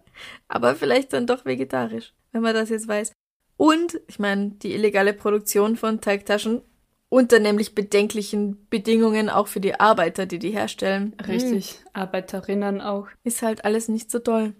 aber 0.49 0.75
vielleicht 0.75 1.13
dann 1.13 1.27
doch 1.29 1.45
vegetarisch, 1.45 2.13
wenn 2.33 2.43
man 2.43 2.55
das 2.55 2.71
jetzt 2.71 2.89
weiß. 2.89 3.13
Und, 3.57 4.01
ich 4.09 4.19
meine, 4.19 4.51
die 4.51 4.73
illegale 4.75 5.13
Produktion 5.13 5.77
von 5.77 6.01
Teigtaschen 6.01 6.63
unter 7.11 7.39
nämlich 7.39 7.75
bedenklichen 7.75 8.67
Bedingungen 8.69 9.31
auch 9.31 9.47
für 9.49 9.61
die 9.61 9.79
Arbeiter, 9.81 10.27
die 10.27 10.39
die 10.39 10.51
herstellen. 10.51 11.15
Richtig. 11.27 11.81
Arbeiterinnen 11.95 12.81
auch. 12.81 13.07
Hm, 13.09 13.17
Ist 13.25 13.43
halt 13.43 13.65
alles 13.65 13.89
nicht 13.89 14.11
so 14.11 14.19
toll. 14.19 14.55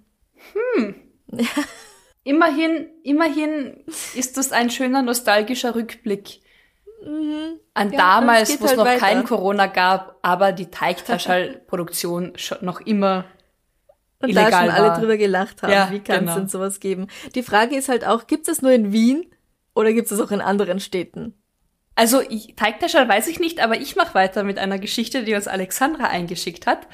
Immerhin, 2.25 2.89
immerhin 3.05 3.85
ist 4.15 4.37
das 4.37 4.53
ein 4.53 4.71
schöner 4.71 5.03
nostalgischer 5.03 5.75
Rückblick 5.75 6.41
an 7.75 7.93
Ja, 7.93 7.97
damals, 7.97 8.61
wo 8.61 8.65
es 8.65 8.71
halt 8.71 8.79
noch 8.79 8.85
weiter. 8.87 8.99
kein 9.01 9.25
Corona 9.25 9.67
gab, 9.67 10.19
aber 10.21 10.53
die 10.53 10.67
Teigtaschelproduktion 10.67 12.33
schon 12.37 12.59
noch 12.61 12.81
immer 12.83 13.25
Und 14.21 14.35
da 14.35 14.43
illegal 14.43 14.67
schon 14.67 14.75
alle 14.75 14.89
war. 14.89 14.99
drüber 15.01 15.17
gelacht 15.17 15.63
haben. 15.63 15.73
Ja, 15.73 15.91
Wie 15.91 16.01
kann 16.01 16.17
es 16.17 16.21
genau. 16.23 16.35
denn 16.41 16.49
sowas 16.49 16.81
geben? 16.81 17.07
Die 17.35 17.43
Frage 17.43 17.77
ist 17.77 17.89
halt 17.89 18.07
auch, 18.07 18.27
gibt 18.27 18.49
es 18.49 18.61
nur 18.63 18.73
in 18.73 18.93
Wien 18.93 19.27
oder 19.75 19.93
gibt 19.93 20.11
es 20.11 20.21
auch 20.21 20.31
in 20.33 20.41
anderen 20.41 20.81
Städten? 20.81 21.35
Also 21.99 22.21
ich, 22.21 22.55
Teigtaschel 22.55 23.09
weiß 23.09 23.27
ich 23.27 23.41
nicht, 23.41 23.59
aber 23.59 23.81
ich 23.81 23.97
mache 23.97 24.15
weiter 24.15 24.45
mit 24.45 24.57
einer 24.57 24.79
Geschichte, 24.79 25.25
die 25.25 25.35
uns 25.35 25.49
Alexandra 25.49 26.05
eingeschickt 26.05 26.69
hat, 26.69 26.87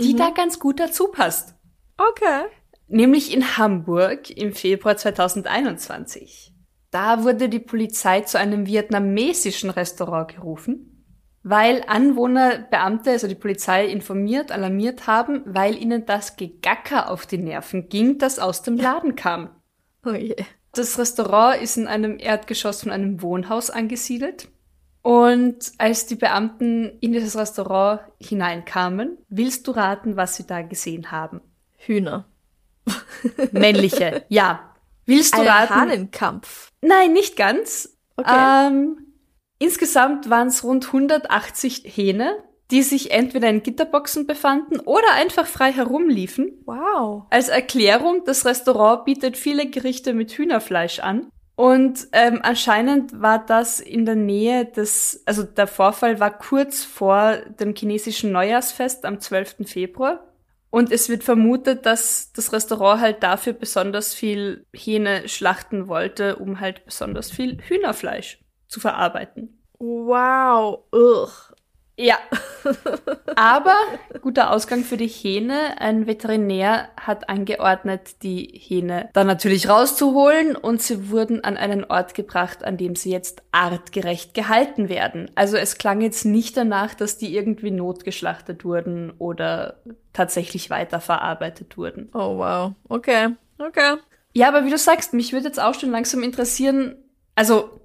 die 0.00 0.16
da 0.16 0.30
ganz 0.30 0.58
gut 0.58 0.80
dazu 0.80 1.12
passt. 1.12 1.54
Okay. 1.96 2.46
Nämlich 2.88 3.32
in 3.32 3.56
Hamburg 3.56 4.30
im 4.30 4.52
Februar 4.52 4.96
2021. 4.96 6.52
Da 6.90 7.22
wurde 7.22 7.48
die 7.48 7.60
Polizei 7.60 8.22
zu 8.22 8.36
einem 8.36 8.66
vietnamesischen 8.66 9.70
Restaurant 9.70 10.34
gerufen, 10.34 11.04
weil 11.44 11.84
Anwohner 11.86 12.58
Beamte, 12.58 13.12
also 13.12 13.28
die 13.28 13.36
Polizei, 13.36 13.86
informiert, 13.86 14.50
alarmiert 14.50 15.06
haben, 15.06 15.42
weil 15.46 15.80
ihnen 15.80 16.04
das 16.04 16.34
Gegacker 16.34 17.10
auf 17.10 17.26
die 17.26 17.38
Nerven 17.38 17.88
ging, 17.88 18.18
das 18.18 18.40
aus 18.40 18.62
dem 18.62 18.76
Laden 18.76 19.14
kam. 19.14 19.50
Oh 20.04 20.10
je. 20.10 20.34
Das 20.78 20.96
Restaurant 20.96 21.60
ist 21.60 21.76
in 21.76 21.88
einem 21.88 22.20
Erdgeschoss 22.20 22.82
von 22.82 22.92
einem 22.92 23.20
Wohnhaus 23.20 23.68
angesiedelt. 23.68 24.48
Und 25.02 25.72
als 25.78 26.06
die 26.06 26.14
Beamten 26.14 26.92
in 27.00 27.10
dieses 27.12 27.36
Restaurant 27.36 28.02
hineinkamen, 28.20 29.18
willst 29.28 29.66
du 29.66 29.72
raten, 29.72 30.16
was 30.16 30.36
sie 30.36 30.46
da 30.46 30.62
gesehen 30.62 31.10
haben? 31.10 31.40
Hühner. 31.78 32.26
Männliche, 33.50 34.24
ja. 34.28 34.72
Willst 35.04 35.34
du 35.34 35.40
Ein 35.40 35.48
raten? 35.48 35.74
Hahnenkampf. 35.74 36.70
Nein, 36.80 37.12
nicht 37.12 37.36
ganz. 37.36 37.96
Okay. 38.16 38.68
Ähm, 38.68 38.98
insgesamt 39.58 40.30
waren 40.30 40.46
es 40.46 40.62
rund 40.62 40.86
180 40.86 41.82
Hähne, 41.86 42.36
die 42.70 42.82
sich 42.82 43.10
entweder 43.10 43.48
in 43.48 43.62
Gitterboxen 43.62 44.26
befanden 44.26 44.80
oder 44.80 45.12
einfach 45.14 45.46
frei 45.46 45.72
herumliefen. 45.72 46.62
Wow. 46.66 47.24
Als 47.30 47.48
Erklärung, 47.48 48.22
das 48.26 48.44
Restaurant 48.44 49.04
bietet 49.04 49.36
viele 49.36 49.68
Gerichte 49.70 50.12
mit 50.12 50.32
Hühnerfleisch 50.32 51.00
an. 51.00 51.30
Und 51.56 52.06
ähm, 52.12 52.38
anscheinend 52.42 53.20
war 53.20 53.44
das 53.44 53.80
in 53.80 54.04
der 54.04 54.14
Nähe 54.14 54.64
des, 54.64 55.22
also 55.26 55.42
der 55.42 55.66
Vorfall 55.66 56.20
war 56.20 56.38
kurz 56.38 56.84
vor 56.84 57.36
dem 57.58 57.74
chinesischen 57.74 58.30
Neujahrsfest 58.30 59.04
am 59.04 59.18
12. 59.18 59.66
Februar. 59.66 60.24
Und 60.70 60.92
es 60.92 61.08
wird 61.08 61.24
vermutet, 61.24 61.86
dass 61.86 62.32
das 62.32 62.52
Restaurant 62.52 63.00
halt 63.00 63.22
dafür 63.22 63.54
besonders 63.54 64.14
viel 64.14 64.66
Hähne 64.72 65.26
schlachten 65.26 65.88
wollte, 65.88 66.36
um 66.36 66.60
halt 66.60 66.84
besonders 66.84 67.30
viel 67.30 67.58
Hühnerfleisch 67.60 68.38
zu 68.68 68.78
verarbeiten. 68.78 69.58
Wow. 69.80 70.84
Ugh. 70.92 71.47
Ja. 71.98 72.16
Aber 73.34 73.74
guter 74.20 74.52
Ausgang 74.52 74.84
für 74.84 74.96
die 74.96 75.08
Hähne. 75.08 75.80
Ein 75.80 76.06
Veterinär 76.06 76.88
hat 76.96 77.28
angeordnet, 77.28 78.22
die 78.22 78.52
Hähne 78.54 79.10
dann 79.14 79.26
natürlich 79.26 79.68
rauszuholen 79.68 80.54
und 80.54 80.80
sie 80.80 81.10
wurden 81.10 81.42
an 81.42 81.56
einen 81.56 81.84
Ort 81.84 82.14
gebracht, 82.14 82.62
an 82.62 82.76
dem 82.76 82.94
sie 82.94 83.10
jetzt 83.10 83.42
artgerecht 83.50 84.32
gehalten 84.32 84.88
werden. 84.88 85.28
Also 85.34 85.56
es 85.56 85.76
klang 85.76 86.00
jetzt 86.00 86.24
nicht 86.24 86.56
danach, 86.56 86.94
dass 86.94 87.18
die 87.18 87.34
irgendwie 87.34 87.72
notgeschlachtet 87.72 88.64
wurden 88.64 89.12
oder 89.18 89.80
tatsächlich 90.12 90.70
weiterverarbeitet 90.70 91.76
wurden. 91.76 92.10
Oh 92.14 92.38
wow. 92.38 92.72
Okay. 92.88 93.30
Okay. 93.58 93.96
Ja, 94.34 94.46
aber 94.48 94.64
wie 94.64 94.70
du 94.70 94.78
sagst, 94.78 95.14
mich 95.14 95.32
würde 95.32 95.46
jetzt 95.46 95.60
auch 95.60 95.74
schon 95.74 95.90
langsam 95.90 96.22
interessieren, 96.22 96.94
also 97.34 97.77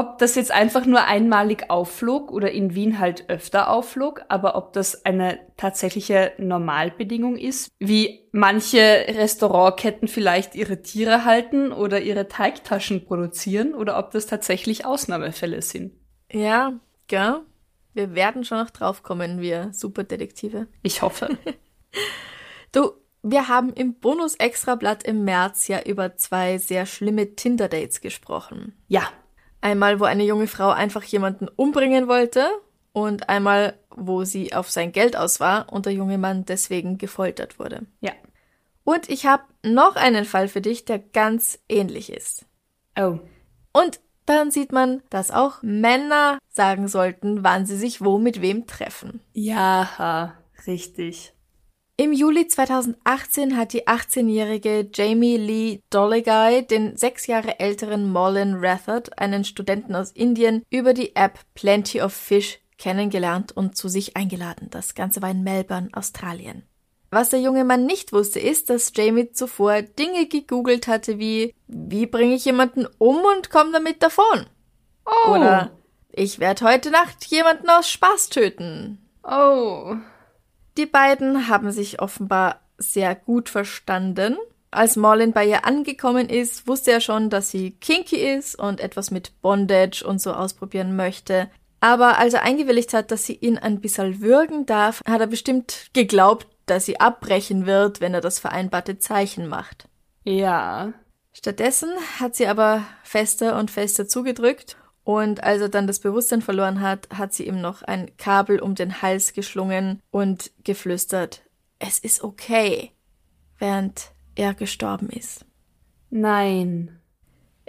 ob 0.00 0.18
das 0.18 0.34
jetzt 0.34 0.50
einfach 0.50 0.86
nur 0.86 1.04
einmalig 1.04 1.68
aufflog 1.68 2.32
oder 2.32 2.50
in 2.50 2.74
Wien 2.74 2.98
halt 2.98 3.28
öfter 3.28 3.70
aufflog, 3.70 4.22
aber 4.28 4.56
ob 4.56 4.72
das 4.72 5.04
eine 5.04 5.38
tatsächliche 5.58 6.32
Normalbedingung 6.38 7.36
ist, 7.36 7.68
wie 7.78 8.26
manche 8.32 8.78
Restaurantketten 8.78 10.08
vielleicht 10.08 10.54
ihre 10.54 10.80
Tiere 10.80 11.24
halten 11.26 11.70
oder 11.70 12.00
ihre 12.00 12.28
Teigtaschen 12.28 13.04
produzieren 13.04 13.74
oder 13.74 13.98
ob 13.98 14.10
das 14.10 14.26
tatsächlich 14.26 14.86
Ausnahmefälle 14.86 15.60
sind. 15.60 15.92
Ja, 16.32 16.72
gell? 17.06 17.42
Wir 17.92 18.14
werden 18.14 18.44
schon 18.44 18.58
noch 18.58 18.70
draufkommen, 18.70 19.40
wir 19.40 19.70
Superdetektive. 19.72 20.66
Ich 20.82 21.02
hoffe. 21.02 21.28
Du, 22.72 22.92
wir 23.24 23.48
haben 23.48 23.72
im 23.72 23.94
Bonus-Extrablatt 23.94 25.02
im 25.02 25.24
März 25.24 25.66
ja 25.66 25.82
über 25.82 26.14
zwei 26.14 26.58
sehr 26.58 26.86
schlimme 26.86 27.34
Tinder-Dates 27.34 28.00
gesprochen. 28.00 28.74
ja, 28.86 29.02
Einmal, 29.60 30.00
wo 30.00 30.04
eine 30.04 30.24
junge 30.24 30.46
Frau 30.46 30.70
einfach 30.70 31.04
jemanden 31.04 31.48
umbringen 31.48 32.08
wollte 32.08 32.46
und 32.92 33.28
einmal, 33.28 33.74
wo 33.90 34.24
sie 34.24 34.54
auf 34.54 34.70
sein 34.70 34.92
Geld 34.92 35.16
aus 35.16 35.40
war 35.40 35.72
und 35.72 35.86
der 35.86 35.92
junge 35.92 36.18
Mann 36.18 36.44
deswegen 36.44 36.98
gefoltert 36.98 37.58
wurde. 37.58 37.86
ja. 38.00 38.12
Und 38.82 39.08
ich 39.08 39.26
habe 39.26 39.44
noch 39.62 39.94
einen 39.94 40.24
Fall 40.24 40.48
für 40.48 40.62
dich, 40.62 40.84
der 40.84 40.98
ganz 40.98 41.60
ähnlich 41.68 42.10
ist. 42.10 42.46
Oh. 42.98 43.18
Und 43.72 44.00
dann 44.26 44.50
sieht 44.50 44.72
man, 44.72 45.02
dass 45.10 45.30
auch 45.30 45.62
Männer 45.62 46.38
sagen 46.48 46.88
sollten, 46.88 47.44
wann 47.44 47.66
sie 47.66 47.76
sich 47.76 48.02
wo 48.04 48.18
mit 48.18 48.40
wem 48.40 48.66
treffen. 48.66 49.20
Ja, 49.32 50.34
richtig. 50.66 51.34
Im 52.00 52.14
Juli 52.14 52.46
2018 52.46 53.58
hat 53.58 53.74
die 53.74 53.86
18-jährige 53.86 54.88
Jamie 54.90 55.36
Lee 55.36 55.80
Dolleguy 55.90 56.66
den 56.66 56.96
sechs 56.96 57.26
Jahre 57.26 57.60
älteren 57.60 58.10
Marlon 58.10 58.54
Rathard, 58.64 59.18
einen 59.18 59.44
Studenten 59.44 59.94
aus 59.94 60.10
Indien, 60.12 60.62
über 60.70 60.94
die 60.94 61.14
App 61.14 61.40
Plenty 61.54 62.00
of 62.00 62.14
Fish 62.14 62.58
kennengelernt 62.78 63.52
und 63.54 63.76
zu 63.76 63.88
sich 63.88 64.16
eingeladen. 64.16 64.68
Das 64.70 64.94
Ganze 64.94 65.20
war 65.20 65.30
in 65.30 65.42
Melbourne, 65.42 65.90
Australien. 65.92 66.62
Was 67.10 67.28
der 67.28 67.42
junge 67.42 67.64
Mann 67.64 67.84
nicht 67.84 68.14
wusste, 68.14 68.40
ist, 68.40 68.70
dass 68.70 68.92
Jamie 68.96 69.32
zuvor 69.32 69.82
Dinge 69.82 70.26
gegoogelt 70.26 70.88
hatte 70.88 71.18
wie 71.18 71.54
wie 71.66 72.06
bringe 72.06 72.34
ich 72.34 72.46
jemanden 72.46 72.86
um 72.96 73.18
und 73.18 73.50
komme 73.50 73.72
damit 73.72 74.02
davon? 74.02 74.46
Oh. 75.04 75.32
Oder 75.32 75.72
ich 76.12 76.38
werde 76.38 76.64
heute 76.64 76.90
Nacht 76.90 77.26
jemanden 77.26 77.68
aus 77.68 77.90
Spaß 77.90 78.30
töten. 78.30 79.06
Oh. 79.22 79.96
Die 80.80 80.86
beiden 80.86 81.48
haben 81.48 81.72
sich 81.72 82.00
offenbar 82.00 82.62
sehr 82.78 83.14
gut 83.14 83.50
verstanden 83.50 84.38
als 84.70 84.96
Marlin 84.96 85.32
bei 85.32 85.44
ihr 85.44 85.66
angekommen 85.66 86.30
ist, 86.30 86.66
wusste 86.66 86.92
er 86.92 87.02
schon, 87.02 87.28
dass 87.28 87.50
sie 87.50 87.72
kinky 87.72 88.16
ist 88.16 88.54
und 88.54 88.80
etwas 88.80 89.10
mit 89.10 89.38
Bondage 89.42 90.02
und 90.06 90.22
so 90.22 90.32
ausprobieren 90.32 90.96
möchte. 90.96 91.50
Aber 91.80 92.18
als 92.18 92.32
er 92.32 92.44
eingewilligt 92.44 92.94
hat, 92.94 93.10
dass 93.10 93.24
sie 93.24 93.34
ihn 93.34 93.58
ein 93.58 93.82
bisschen 93.82 94.22
würgen 94.22 94.64
darf, 94.64 95.02
hat 95.06 95.20
er 95.20 95.26
bestimmt 95.26 95.90
geglaubt, 95.92 96.46
dass 96.64 96.86
sie 96.86 96.98
abbrechen 96.98 97.66
wird, 97.66 98.00
wenn 98.00 98.14
er 98.14 98.22
das 98.22 98.38
vereinbarte 98.38 98.98
Zeichen 98.98 99.48
macht. 99.48 99.86
Ja. 100.24 100.94
Stattdessen 101.34 101.90
hat 102.18 102.36
sie 102.36 102.46
aber 102.46 102.86
fester 103.02 103.58
und 103.58 103.70
fester 103.70 104.08
zugedrückt 104.08 104.78
und 105.04 105.42
als 105.42 105.60
er 105.60 105.68
dann 105.68 105.86
das 105.86 106.00
Bewusstsein 106.00 106.42
verloren 106.42 106.80
hat, 106.80 107.08
hat 107.10 107.32
sie 107.32 107.46
ihm 107.46 107.60
noch 107.60 107.82
ein 107.82 108.16
Kabel 108.16 108.60
um 108.60 108.74
den 108.74 109.02
Hals 109.02 109.32
geschlungen 109.32 110.02
und 110.10 110.50
geflüstert, 110.64 111.42
es 111.78 111.98
ist 111.98 112.22
okay, 112.22 112.92
während 113.58 114.12
er 114.34 114.54
gestorben 114.54 115.08
ist. 115.08 115.46
Nein. 116.10 117.00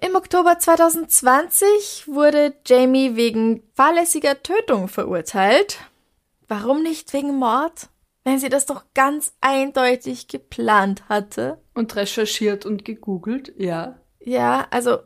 Im 0.04 0.16
Oktober 0.16 0.58
2020 0.58 2.08
wurde 2.08 2.56
Jamie 2.66 3.16
wegen 3.16 3.62
fahrlässiger 3.76 4.42
Tötung 4.42 4.88
verurteilt. 4.88 5.78
Warum 6.48 6.82
nicht 6.82 7.14
wegen 7.14 7.36
Mord? 7.36 7.90
Wenn 8.24 8.40
sie 8.40 8.50
das 8.50 8.66
doch 8.66 8.84
ganz 8.94 9.34
eindeutig 9.42 10.28
geplant 10.28 11.08
hatte. 11.08 11.60
Und 11.74 11.96
recherchiert 11.96 12.66
und 12.66 12.84
gegoogelt, 12.84 13.54
ja. 13.58 14.00
Ja, 14.20 14.68
also 14.70 15.00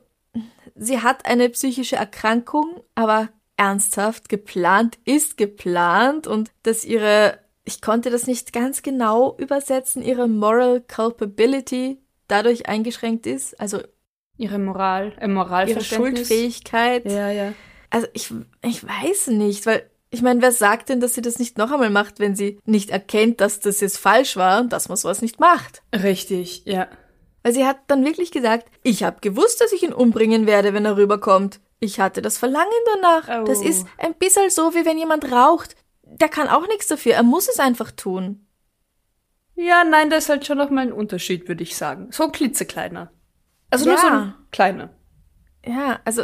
sie 0.75 1.01
hat 1.01 1.25
eine 1.25 1.50
psychische 1.50 1.96
Erkrankung, 1.96 2.82
aber 2.94 3.29
ernsthaft 3.58 4.29
geplant 4.29 4.98
ist 5.05 5.38
geplant 5.38 6.27
und 6.27 6.51
dass 6.63 6.84
ihre, 6.84 7.39
ich 7.63 7.82
konnte 7.82 8.10
das 8.10 8.27
nicht 8.27 8.53
ganz 8.53 8.82
genau 8.84 9.36
übersetzen, 9.38 10.01
ihre 10.01 10.27
Moral 10.27 10.82
Culpability 10.82 12.00
dadurch 12.27 12.67
eingeschränkt 12.67 13.25
ist, 13.25 13.60
also 13.60 13.79
ihre 14.38 14.60
Moral, 14.60 15.13
äh, 15.17 15.22
ihre 15.22 15.27
Moralverständnis. 15.29 16.27
Schuldfähigkeit. 16.27 17.05
Ja, 17.05 17.29
ja. 17.29 17.53
Also 17.89 18.08
ich, 18.13 18.34
ich 18.62 18.84
weiß 18.84 19.27
nicht, 19.27 19.65
weil 19.65 19.89
ich 20.10 20.22
meine, 20.22 20.41
wer 20.41 20.51
sagt 20.51 20.89
denn, 20.89 21.00
dass 21.00 21.13
sie 21.13 21.22
das 21.22 21.39
nicht 21.39 21.58
noch 21.58 21.72
einmal 21.72 21.89
macht, 21.89 22.20
wenn 22.20 22.36
sie 22.36 22.60
nicht 22.65 22.89
erkennt, 22.89 23.41
dass 23.41 23.60
das 23.60 23.82
jetzt 23.82 23.98
falsch 23.98 24.38
war 24.38 24.62
und 24.62 24.72
dass 24.74 24.88
man 24.88 24.98
sowas 24.98 25.22
nicht 25.22 25.39
macht? 25.39 25.82
Richtig, 25.94 26.63
ja. 26.65 26.88
Weil 27.46 27.54
sie 27.54 27.68
hat 27.68 27.78
dann 27.86 28.04
wirklich 28.04 28.32
gesagt, 28.32 28.72
ich 28.82 29.04
habe 29.04 29.22
gewusst, 29.22 29.62
dass 29.62 29.72
ich 29.72 29.84
ihn 29.84 29.94
umbringen 29.94 30.48
werde, 30.48 30.74
wenn 30.74 30.84
er 30.84 30.98
rüberkommt. 30.98 31.60
Ich 31.80 32.00
hatte 32.00 32.24
das 32.24 32.40
Verlangen 32.40 32.72
danach. 32.96 33.30
Oh. 33.30 33.44
Das 33.44 33.62
ist 33.62 33.86
ein 34.00 34.16
bisschen 34.16 34.50
so, 34.50 34.74
wie 34.74 34.84
wenn 34.84 34.98
jemand 34.98 35.32
raucht. 35.32 35.75
Der 36.02 36.28
kann 36.28 36.48
auch 36.48 36.68
nichts 36.68 36.88
dafür. 36.88 37.14
Er 37.14 37.22
muss 37.22 37.48
es 37.48 37.60
einfach 37.60 37.92
tun. 37.92 38.48
Ja, 39.54 39.84
nein, 39.84 40.10
das 40.10 40.24
ist 40.24 40.30
halt 40.32 40.48
schon 40.48 40.58
nochmal 40.58 40.88
ein 40.88 40.92
Unterschied, 40.92 41.48
würde 41.48 41.62
ich 41.62 41.78
sagen. 41.78 42.08
So 42.10 42.24
ein 42.24 42.32
klitzekleiner. 42.32 43.12
Also 43.70 43.86
nur 43.90 43.94
Ja. 43.94 44.02
so 44.02 44.08
ein 44.08 44.34
kleiner. 44.52 44.90
Ja, 45.68 46.00
also 46.04 46.24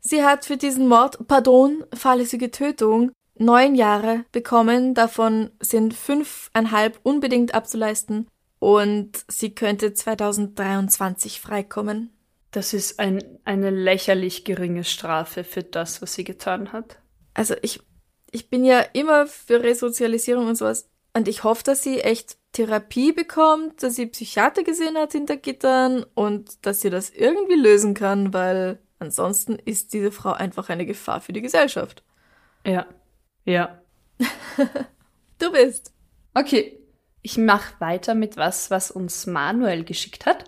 sie 0.00 0.24
hat 0.24 0.46
für 0.46 0.56
diesen 0.56 0.88
Mord, 0.88 1.28
pardon, 1.28 1.84
fahrlässige 1.94 2.50
Tötung, 2.50 3.12
neun 3.34 3.74
Jahre 3.74 4.24
bekommen. 4.32 4.94
Davon 4.94 5.50
sind 5.60 5.92
fünfeinhalb 5.92 7.00
unbedingt 7.02 7.52
abzuleisten. 7.54 8.28
Und 8.64 9.26
sie 9.28 9.54
könnte 9.54 9.92
2023 9.92 11.38
freikommen. 11.38 12.16
Das 12.50 12.72
ist 12.72 12.98
ein, 12.98 13.22
eine 13.44 13.68
lächerlich 13.68 14.46
geringe 14.46 14.84
Strafe 14.84 15.44
für 15.44 15.62
das, 15.62 16.00
was 16.00 16.14
sie 16.14 16.24
getan 16.24 16.72
hat. 16.72 16.98
Also 17.34 17.56
ich, 17.60 17.82
ich 18.30 18.48
bin 18.48 18.64
ja 18.64 18.80
immer 18.94 19.26
für 19.26 19.62
Resozialisierung 19.62 20.46
und 20.46 20.54
sowas. 20.54 20.88
Und 21.12 21.28
ich 21.28 21.44
hoffe, 21.44 21.62
dass 21.62 21.82
sie 21.82 22.00
echt 22.00 22.38
Therapie 22.52 23.12
bekommt, 23.12 23.82
dass 23.82 23.96
sie 23.96 24.06
Psychiater 24.06 24.62
gesehen 24.62 24.96
hat 24.96 25.12
hinter 25.12 25.36
Gittern 25.36 26.06
und 26.14 26.64
dass 26.64 26.80
sie 26.80 26.88
das 26.88 27.10
irgendwie 27.10 27.60
lösen 27.60 27.92
kann, 27.92 28.32
weil 28.32 28.78
ansonsten 28.98 29.56
ist 29.56 29.92
diese 29.92 30.10
Frau 30.10 30.32
einfach 30.32 30.70
eine 30.70 30.86
Gefahr 30.86 31.20
für 31.20 31.34
die 31.34 31.42
Gesellschaft. 31.42 32.02
Ja. 32.64 32.86
Ja. 33.44 33.82
Du 35.38 35.50
bist. 35.52 35.92
Okay. 36.32 36.83
Ich 37.24 37.38
mache 37.38 37.80
weiter 37.80 38.14
mit 38.14 38.36
was, 38.36 38.70
was 38.70 38.90
uns 38.90 39.26
Manuel 39.26 39.82
geschickt 39.82 40.26
hat. 40.26 40.44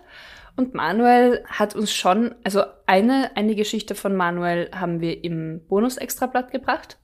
Und 0.55 0.75
Manuel 0.75 1.43
hat 1.47 1.75
uns 1.75 1.91
schon, 1.91 2.35
also 2.43 2.61
eine, 2.85 3.35
eine 3.35 3.55
Geschichte 3.55 3.95
von 3.95 4.15
Manuel 4.15 4.69
haben 4.75 5.01
wir 5.01 5.23
im 5.23 5.65
Bonus-Extrablatt 5.67 6.51
gebracht. 6.51 6.99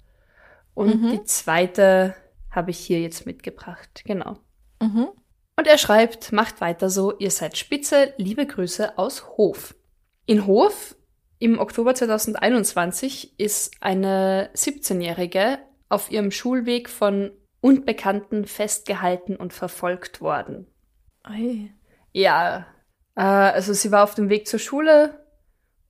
Und 0.76 1.12
die 1.12 1.24
zweite 1.24 2.14
habe 2.52 2.70
ich 2.70 2.78
hier 2.78 3.02
jetzt 3.02 3.26
mitgebracht. 3.26 4.04
Genau. 4.06 4.38
Mhm. 4.80 5.10
Und 5.56 5.68
er 5.68 5.80
schreibt, 5.80 6.32
macht 6.32 6.62
weiter 6.62 6.92
so, 6.92 7.18
ihr 7.18 7.32
seid 7.32 7.58
spitze, 7.58 8.14
liebe 8.18 8.46
Grüße 8.46 9.00
aus 9.00 9.38
Hof. 9.38 9.74
In 10.28 10.46
Hof 10.46 10.96
im 11.40 11.58
Oktober 11.58 11.96
2021 11.96 13.40
ist 13.40 13.74
eine 13.82 14.52
17-Jährige 14.56 15.58
auf 15.90 16.12
ihrem 16.12 16.30
Schulweg 16.30 16.90
von 16.90 17.32
Unbekannten 17.64 18.46
festgehalten 18.46 19.38
und 19.38 19.54
verfolgt 19.54 20.20
worden. 20.20 20.68
Ei. 21.24 21.74
Ja, 22.12 22.68
äh, 23.16 23.22
also 23.22 23.72
sie 23.72 23.90
war 23.90 24.04
auf 24.04 24.16
dem 24.16 24.28
Weg 24.28 24.50
zur 24.50 24.60
Schule 24.60 25.26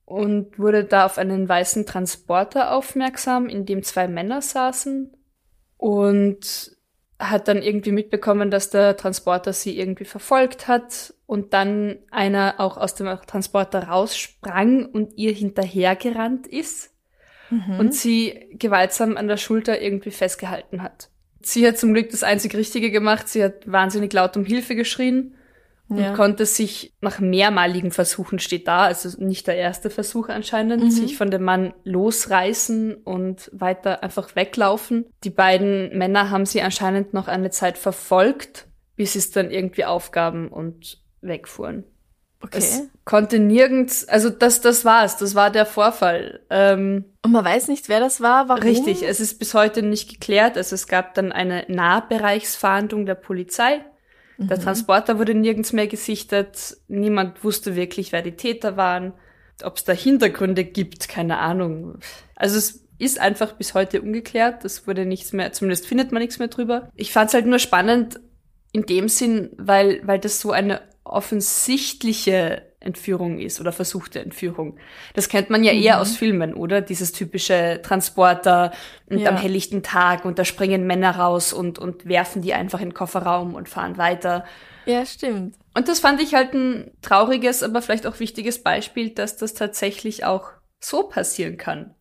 und 0.04 0.56
wurde 0.56 0.84
da 0.84 1.04
auf 1.04 1.18
einen 1.18 1.48
weißen 1.48 1.84
Transporter 1.84 2.72
aufmerksam, 2.72 3.48
in 3.48 3.66
dem 3.66 3.82
zwei 3.82 4.06
Männer 4.06 4.40
saßen 4.40 5.16
und 5.76 6.76
hat 7.18 7.48
dann 7.48 7.60
irgendwie 7.60 7.90
mitbekommen, 7.90 8.52
dass 8.52 8.70
der 8.70 8.96
Transporter 8.96 9.52
sie 9.52 9.76
irgendwie 9.76 10.04
verfolgt 10.04 10.68
hat 10.68 11.12
und 11.26 11.54
dann 11.54 11.98
einer 12.12 12.54
auch 12.58 12.76
aus 12.76 12.94
dem 12.94 13.08
Transporter 13.26 13.88
raussprang 13.88 14.86
und 14.86 15.14
ihr 15.16 15.32
hinterhergerannt 15.32 16.46
ist 16.46 16.94
und 17.78 17.94
sie 17.94 18.48
gewaltsam 18.52 19.16
an 19.16 19.26
der 19.26 19.38
Schulter 19.38 19.80
irgendwie 19.80 20.12
festgehalten 20.12 20.80
hat. 20.80 21.10
Sie 21.46 21.66
hat 21.66 21.78
zum 21.78 21.92
Glück 21.94 22.10
das 22.10 22.22
einzig 22.22 22.54
Richtige 22.54 22.90
gemacht. 22.90 23.28
Sie 23.28 23.42
hat 23.44 23.70
wahnsinnig 23.70 24.12
laut 24.12 24.36
um 24.36 24.44
Hilfe 24.44 24.74
geschrien 24.74 25.34
und 25.88 25.98
Ja. 25.98 26.14
konnte 26.14 26.46
sich 26.46 26.94
nach 27.00 27.20
mehrmaligen 27.20 27.90
Versuchen, 27.90 28.38
steht 28.38 28.66
da, 28.66 28.84
also 28.84 29.10
nicht 29.22 29.46
der 29.46 29.56
erste 29.56 29.90
Versuch 29.90 30.28
anscheinend, 30.28 30.92
sich 30.92 31.16
von 31.16 31.30
dem 31.30 31.42
Mann 31.42 31.74
losreißen 31.84 32.94
und 32.94 33.50
weiter 33.52 34.02
einfach 34.02 34.34
weglaufen. 34.34 35.04
Die 35.24 35.30
beiden 35.30 35.96
Männer 35.96 36.30
haben 36.30 36.46
sie 36.46 36.62
anscheinend 36.62 37.12
noch 37.12 37.28
eine 37.28 37.50
Zeit 37.50 37.76
verfolgt, 37.78 38.66
bis 38.96 39.12
sie 39.12 39.18
es 39.18 39.30
dann 39.30 39.50
irgendwie 39.50 39.84
aufgaben 39.84 40.48
und 40.48 41.02
wegfuhren. 41.20 41.84
Okay. 42.44 42.58
Es 42.58 42.82
konnte 43.04 43.38
nirgends, 43.38 44.06
also 44.06 44.28
das, 44.30 44.60
das 44.60 44.84
war's, 44.84 45.16
das 45.16 45.34
war 45.34 45.50
der 45.50 45.66
Vorfall. 45.66 46.40
Ähm, 46.50 47.06
Und 47.22 47.32
man 47.32 47.44
weiß 47.44 47.68
nicht, 47.68 47.88
wer 47.88 48.00
das 48.00 48.20
war, 48.20 48.48
warum. 48.48 48.62
Richtig, 48.62 49.02
es 49.02 49.18
ist 49.18 49.38
bis 49.38 49.54
heute 49.54 49.82
nicht 49.82 50.10
geklärt. 50.10 50.56
Also 50.56 50.74
es 50.74 50.86
gab 50.86 51.14
dann 51.14 51.32
eine 51.32 51.64
Nahbereichsfahndung 51.68 53.06
der 53.06 53.14
Polizei. 53.14 53.84
Der 54.36 54.58
Transporter 54.58 55.18
wurde 55.20 55.32
nirgends 55.34 55.72
mehr 55.72 55.86
gesichtet. 55.86 56.76
Niemand 56.88 57.44
wusste 57.44 57.76
wirklich, 57.76 58.10
wer 58.10 58.20
die 58.20 58.32
Täter 58.32 58.76
waren. 58.76 59.12
Ob 59.62 59.76
es 59.76 59.84
da 59.84 59.92
Hintergründe 59.92 60.64
gibt, 60.64 61.08
keine 61.08 61.38
Ahnung. 61.38 61.98
Also 62.34 62.58
es 62.58 62.84
ist 62.98 63.20
einfach 63.20 63.52
bis 63.52 63.74
heute 63.74 64.02
ungeklärt. 64.02 64.64
Es 64.64 64.88
wurde 64.88 65.06
nichts 65.06 65.32
mehr, 65.32 65.52
zumindest 65.52 65.86
findet 65.86 66.10
man 66.10 66.20
nichts 66.20 66.40
mehr 66.40 66.48
drüber. 66.48 66.90
Ich 66.96 67.12
fand 67.12 67.28
es 67.28 67.34
halt 67.34 67.46
nur 67.46 67.60
spannend 67.60 68.18
in 68.72 68.86
dem 68.86 69.08
Sinn, 69.08 69.50
weil, 69.56 70.00
weil 70.04 70.18
das 70.18 70.40
so 70.40 70.50
eine 70.50 70.80
offensichtliche 71.04 72.62
Entführung 72.80 73.38
ist 73.38 73.60
oder 73.60 73.72
versuchte 73.72 74.20
Entführung. 74.20 74.78
Das 75.14 75.28
kennt 75.28 75.48
man 75.50 75.64
ja 75.64 75.72
eher 75.72 76.00
aus 76.00 76.16
Filmen, 76.16 76.54
oder? 76.54 76.80
Dieses 76.82 77.12
typische 77.12 77.80
Transporter 77.82 78.72
und 79.08 79.18
Ja. 79.20 79.30
am 79.30 79.36
helllichten 79.36 79.82
Tag 79.82 80.24
und 80.24 80.38
da 80.38 80.44
springen 80.44 80.86
Männer 80.86 81.16
raus 81.16 81.52
und, 81.52 81.78
und 81.78 82.06
werfen 82.06 82.42
die 82.42 82.52
einfach 82.52 82.80
in 82.80 82.90
den 82.90 82.94
Kofferraum 82.94 83.54
und 83.54 83.68
fahren 83.68 83.96
weiter. 83.96 84.44
Ja, 84.86 85.06
stimmt. 85.06 85.56
Und 85.74 85.88
das 85.88 86.00
fand 86.00 86.20
ich 86.20 86.34
halt 86.34 86.52
ein 86.52 86.90
trauriges, 87.00 87.62
aber 87.62 87.80
vielleicht 87.80 88.06
auch 88.06 88.20
wichtiges 88.20 88.62
Beispiel, 88.62 89.10
dass 89.10 89.36
das 89.38 89.54
tatsächlich 89.54 90.24
auch 90.26 90.50
so 90.78 91.04
passieren 91.04 91.56
kann. 91.56 91.94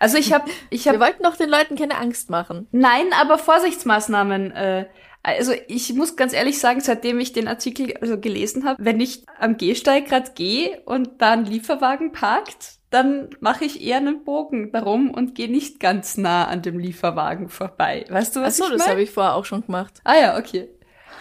Also 0.00 0.18
ich 0.18 0.32
habe, 0.32 0.50
ich 0.70 0.84
Wir 0.84 0.92
habe, 0.92 1.04
wollten 1.04 1.22
doch 1.22 1.36
den 1.36 1.48
Leuten 1.48 1.76
keine 1.76 1.96
Angst 1.98 2.30
machen. 2.30 2.66
nein, 2.72 3.06
aber 3.20 3.38
Vorsichtsmaßnahmen. 3.38 4.50
Äh, 4.52 4.86
also 5.22 5.52
ich 5.68 5.92
muss 5.94 6.16
ganz 6.16 6.32
ehrlich 6.32 6.58
sagen, 6.58 6.80
seitdem 6.80 7.20
ich 7.20 7.32
den 7.32 7.48
Artikel 7.48 7.94
also 8.00 8.18
gelesen 8.18 8.64
habe, 8.64 8.82
wenn 8.84 9.00
ich 9.00 9.24
am 9.38 9.56
Gehsteig 9.56 10.06
gerade 10.06 10.30
gehe 10.34 10.80
und 10.86 11.20
da 11.20 11.32
ein 11.32 11.44
Lieferwagen 11.44 12.12
parkt, 12.12 12.78
dann 12.90 13.30
mache 13.40 13.64
ich 13.64 13.82
eher 13.82 13.98
einen 13.98 14.24
Bogen 14.24 14.72
darum 14.72 15.10
und 15.10 15.34
gehe 15.34 15.50
nicht 15.50 15.78
ganz 15.78 16.16
nah 16.16 16.46
an 16.46 16.62
dem 16.62 16.78
Lieferwagen 16.78 17.48
vorbei. 17.48 18.04
Weißt 18.08 18.34
du, 18.34 18.40
was 18.40 18.60
Achso, 18.60 18.64
ich 18.64 18.70
das 18.70 18.78
meine? 18.80 18.90
habe 18.92 19.02
ich 19.02 19.10
vorher 19.10 19.34
auch 19.34 19.44
schon 19.44 19.64
gemacht. 19.64 20.00
Ah 20.04 20.16
ja, 20.20 20.38
okay. 20.38 20.68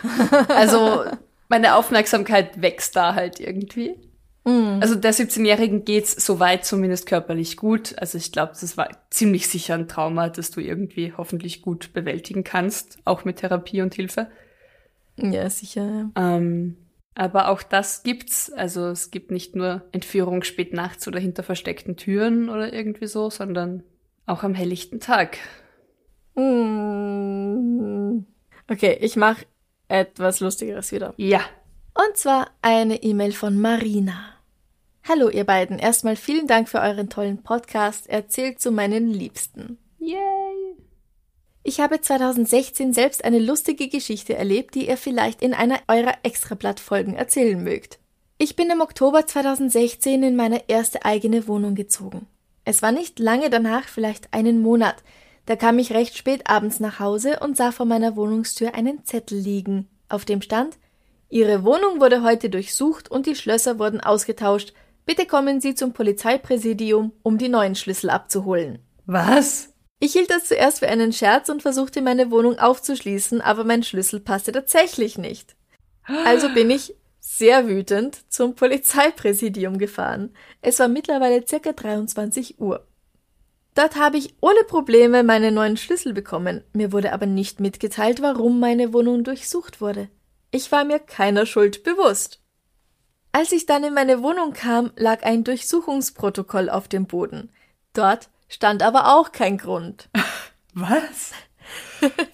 Also 0.50 1.06
meine 1.50 1.76
Aufmerksamkeit 1.76 2.62
wächst 2.62 2.96
da 2.96 3.16
halt 3.16 3.40
irgendwie. 3.40 3.96
Also 4.46 4.96
der 4.96 5.14
17-Jährigen 5.14 5.86
geht's 5.86 6.26
soweit 6.26 6.66
zumindest 6.66 7.06
körperlich 7.06 7.58
gut. 7.58 7.94
Also 8.00 8.18
ich 8.18 8.32
glaube, 8.32 8.54
das 8.60 8.78
war 8.78 8.90
ziemlich 9.10 9.48
sicher 9.48 9.76
ein 9.76 9.88
Trauma, 9.88 10.30
das 10.30 10.50
du 10.52 10.62
irgendwie 10.62 11.14
hoffentlich 11.16 11.62
gut 11.62 11.94
bewältigen 11.94 12.44
kannst, 12.44 12.98
auch 13.06 13.26
mit 13.26 13.38
Therapie 13.38 13.82
und 13.82 13.94
Hilfe. 13.94 14.32
Ja, 15.18 15.50
sicher. 15.50 16.10
Ähm, 16.16 16.78
Aber 17.14 17.50
auch 17.50 17.62
das 17.62 18.04
gibt's. 18.04 18.52
Also 18.52 18.88
es 18.88 19.12
gibt 19.12 19.30
nicht 19.32 19.56
nur 19.56 19.84
Entführung 19.92 20.44
spät 20.44 20.74
nachts 20.74 21.08
oder 21.08 21.20
hinter 21.20 21.44
versteckten 21.44 21.98
Türen 21.98 22.50
oder 22.50 22.72
irgendwie 22.74 23.08
so, 23.08 23.30
sondern 23.30 23.84
auch 24.26 24.44
am 24.44 24.54
helllichten 24.56 25.00
Tag. 25.00 25.38
Hm. 26.36 28.26
Okay, 28.70 28.98
ich 29.02 29.16
mache 29.16 29.46
etwas 29.90 30.40
Lustigeres 30.40 30.92
wieder. 30.92 31.14
Ja. 31.18 31.42
Und 32.08 32.16
zwar 32.16 32.48
eine 32.62 33.04
E-Mail 33.04 33.34
von 33.34 33.60
Marina. 33.60 34.24
Hallo 35.06 35.28
ihr 35.28 35.44
beiden, 35.44 35.80
erstmal 35.80 36.16
vielen 36.16 36.48
Dank 36.48 36.70
für 36.70 36.80
euren 36.80 37.10
tollen 37.10 37.44
Podcast. 37.44 38.08
Erzählt 38.08 38.62
zu 38.62 38.72
meinen 38.72 39.10
Liebsten. 39.12 39.78
Yay. 40.00 40.78
Ich 41.62 41.82
habe 41.82 42.00
2016 42.00 42.94
selbst 42.94 43.26
eine 43.26 43.40
lustige 43.40 43.90
Geschichte 43.90 44.34
erlebt, 44.34 44.76
die 44.76 44.88
ihr 44.88 44.96
vielleicht 44.96 45.42
in 45.42 45.54
einer 45.54 45.78
eurer 45.90 46.14
Extrablatt-Folgen 46.24 47.16
erzählen 47.16 47.62
mögt. 47.62 48.00
Ich 48.38 48.56
bin 48.56 48.70
im 48.70 48.80
Oktober 48.80 49.28
2016 49.28 50.24
in 50.24 50.38
meine 50.38 50.70
erste 50.70 51.04
eigene 51.04 51.50
Wohnung 51.50 51.76
gezogen. 51.76 52.28
Es 52.64 52.82
war 52.82 52.94
nicht 52.94 53.20
lange 53.20 53.50
danach, 53.50 53.90
vielleicht 53.90 54.34
einen 54.34 54.62
Monat. 54.62 55.04
Da 55.48 55.58
kam 55.58 55.78
ich 55.80 55.92
recht 55.92 56.16
spät 56.16 56.50
abends 56.50 56.80
nach 56.80 57.02
Hause 57.02 57.42
und 57.42 57.58
sah 57.58 57.74
vor 57.74 57.86
meiner 57.86 58.16
Wohnungstür 58.16 58.74
einen 58.74 59.04
Zettel 59.04 59.38
liegen, 59.38 59.90
auf 60.08 60.24
dem 60.24 60.42
stand 60.42 60.78
Ihre 61.30 61.64
Wohnung 61.64 62.02
wurde 62.02 62.24
heute 62.24 62.50
durchsucht 62.50 63.10
und 63.12 63.28
die 63.28 63.36
Schlösser 63.36 63.78
wurden 63.78 64.02
ausgetauscht. 64.02 64.74
Bitte 65.06 65.28
kommen 65.28 65.62
Sie 65.62 65.76
zum 65.76 65.94
Polizeipräsidium, 65.94 67.14
um 67.22 67.38
die 67.38 67.50
neuen 67.50 67.76
Schlüssel 67.76 68.10
abzuholen. 68.10 68.80
Was? 69.06 69.70
Ich 70.00 70.14
hielt 70.14 70.32
das 70.32 70.46
zuerst 70.46 70.80
für 70.80 70.88
einen 70.88 71.14
Scherz 71.14 71.50
und 71.50 71.62
versuchte 71.62 72.02
meine 72.02 72.32
Wohnung 72.32 72.58
aufzuschließen, 72.58 73.42
aber 73.42 73.64
mein 73.64 73.84
Schlüssel 73.84 74.20
passte 74.20 74.52
tatsächlich 74.52 75.18
nicht. 75.18 75.56
Also 76.26 76.50
bin 76.54 76.72
ich 76.72 76.96
sehr 77.20 77.68
wütend 77.68 78.18
zum 78.30 78.56
Polizeipräsidium 78.56 79.78
gefahren. 79.78 80.32
Es 80.62 80.80
war 80.80 80.88
mittlerweile 80.88 81.46
circa 81.46 81.74
23 81.74 82.60
Uhr. 82.60 82.88
Dort 83.76 83.98
habe 83.98 84.18
ich 84.18 84.34
ohne 84.42 84.64
Probleme 84.68 85.24
meine 85.24 85.52
neuen 85.52 85.78
Schlüssel 85.78 86.14
bekommen. 86.14 86.64
Mir 86.74 86.92
wurde 86.92 87.14
aber 87.14 87.28
nicht 87.28 87.60
mitgeteilt, 87.60 88.22
warum 88.22 88.60
meine 88.60 88.94
Wohnung 88.94 89.24
durchsucht 89.24 89.80
wurde. 89.80 90.10
Ich 90.52 90.72
war 90.72 90.84
mir 90.84 91.00
keiner 91.00 91.46
Schuld 91.46 91.84
bewusst. 91.84 92.40
Als 93.32 93.52
ich 93.52 93.66
dann 93.66 93.84
in 93.84 93.94
meine 93.94 94.24
Wohnung 94.24 94.54
kam, 94.54 94.92
lag 94.96 95.24
ein 95.24 95.44
Durchsuchungsprotokoll 95.44 96.70
auf 96.70 96.88
dem 96.88 97.06
Boden. 97.06 97.52
Dort 97.94 98.30
stand 98.48 98.82
aber 98.82 99.16
auch 99.16 99.32
kein 99.32 99.58
Grund. 99.58 100.10
Was? 100.74 101.32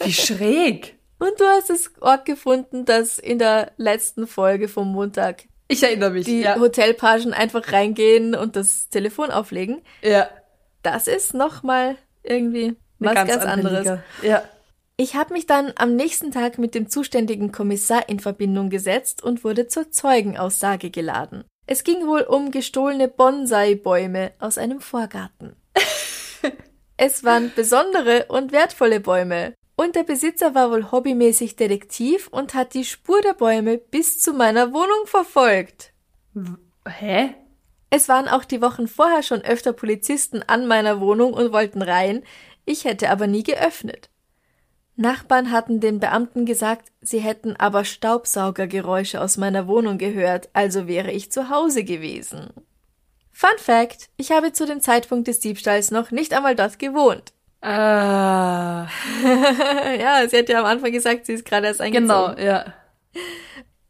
Wie 0.03 0.13
schräg. 0.13 0.97
Und 1.19 1.39
du 1.39 1.45
hast 1.45 1.69
es 1.69 1.91
Ort 2.01 2.25
gefunden, 2.25 2.85
dass 2.85 3.19
in 3.19 3.39
der 3.39 3.71
letzten 3.77 4.27
Folge 4.27 4.67
vom 4.67 4.91
Montag 4.91 5.43
Ich 5.67 5.81
erinnere 5.81 6.11
mich. 6.11 6.25
die 6.25 6.41
ja. 6.41 6.59
Hotelpagen 6.59 7.33
einfach 7.33 7.71
reingehen 7.71 8.35
und 8.35 8.55
das 8.57 8.89
Telefon 8.89 9.31
auflegen. 9.31 9.81
ja. 10.01 10.29
Das 10.83 11.07
ist 11.07 11.33
nochmal 11.33 11.95
irgendwie 12.21 12.75
was 12.99 13.15
Eine 13.15 13.27
ganz, 13.27 13.43
andere 13.43 13.77
anderes. 13.79 13.79
Liga. 13.79 14.03
Ja. 14.21 14.43
Ich 14.97 15.15
habe 15.15 15.33
mich 15.33 15.45
dann 15.45 15.73
am 15.75 15.97
nächsten 15.97 16.31
Tag 16.31 16.57
mit 16.57 16.73
dem 16.73 16.89
zuständigen 16.89 17.51
Kommissar 17.51 18.07
in 18.07 18.21
Verbindung 18.21 18.69
gesetzt 18.69 19.21
und 19.21 19.43
wurde 19.43 19.67
zur 19.67 19.91
Zeugenaussage 19.91 20.89
geladen. 20.89 21.43
Es 21.67 21.83
ging 21.83 22.07
wohl 22.07 22.21
um 22.21 22.51
gestohlene 22.51 23.09
Bonsai-Bäume 23.09 24.31
aus 24.39 24.57
einem 24.57 24.79
Vorgarten. 24.79 25.57
es 26.97 27.25
waren 27.25 27.51
besondere 27.53 28.27
und 28.29 28.53
wertvolle 28.53 29.01
Bäume. 29.01 29.53
Und 29.75 29.97
der 29.97 30.03
Besitzer 30.03 30.55
war 30.55 30.71
wohl 30.71 30.91
hobbymäßig 30.91 31.57
Detektiv 31.57 32.29
und 32.29 32.53
hat 32.53 32.73
die 32.73 32.85
Spur 32.85 33.19
der 33.19 33.33
Bäume 33.33 33.77
bis 33.77 34.21
zu 34.21 34.31
meiner 34.31 34.71
Wohnung 34.71 35.07
verfolgt. 35.07 35.91
Hä? 36.87 37.35
Es 37.89 38.07
waren 38.07 38.29
auch 38.29 38.45
die 38.45 38.61
Wochen 38.61 38.87
vorher 38.87 39.23
schon 39.23 39.41
öfter 39.41 39.73
Polizisten 39.73 40.41
an 40.43 40.67
meiner 40.67 41.01
Wohnung 41.01 41.33
und 41.33 41.51
wollten 41.51 41.81
rein, 41.81 42.23
ich 42.63 42.85
hätte 42.85 43.09
aber 43.09 43.27
nie 43.27 43.43
geöffnet. 43.43 44.09
Nachbarn 44.97 45.51
hatten 45.51 45.81
den 45.81 45.99
Beamten 45.99 46.45
gesagt, 46.45 46.91
sie 47.01 47.19
hätten 47.19 47.55
aber 47.57 47.83
Staubsaugergeräusche 47.83 49.19
aus 49.19 49.37
meiner 49.37 49.67
Wohnung 49.67 49.97
gehört, 49.97 50.49
also 50.53 50.87
wäre 50.87 51.11
ich 51.11 51.31
zu 51.31 51.49
Hause 51.49 51.83
gewesen. 51.83 52.49
Fun 53.31 53.57
Fact, 53.57 54.09
ich 54.15 54.31
habe 54.31 54.53
zu 54.53 54.65
dem 54.65 54.79
Zeitpunkt 54.79 55.27
des 55.27 55.41
Diebstahls 55.41 55.91
noch 55.91 56.11
nicht 56.11 56.33
einmal 56.33 56.55
dort 56.55 56.79
gewohnt. 56.79 57.33
Ah. 57.61 58.87
ja, 59.99 60.27
sie 60.29 60.37
hat 60.37 60.47
ja 60.49 60.59
am 60.59 60.65
Anfang 60.65 60.91
gesagt, 60.91 61.25
sie 61.25 61.33
ist 61.33 61.45
gerade 61.45 61.67
erst 61.67 61.81
eingezogen. 61.81 62.35
Genau, 62.35 62.39
ja. 62.39 62.73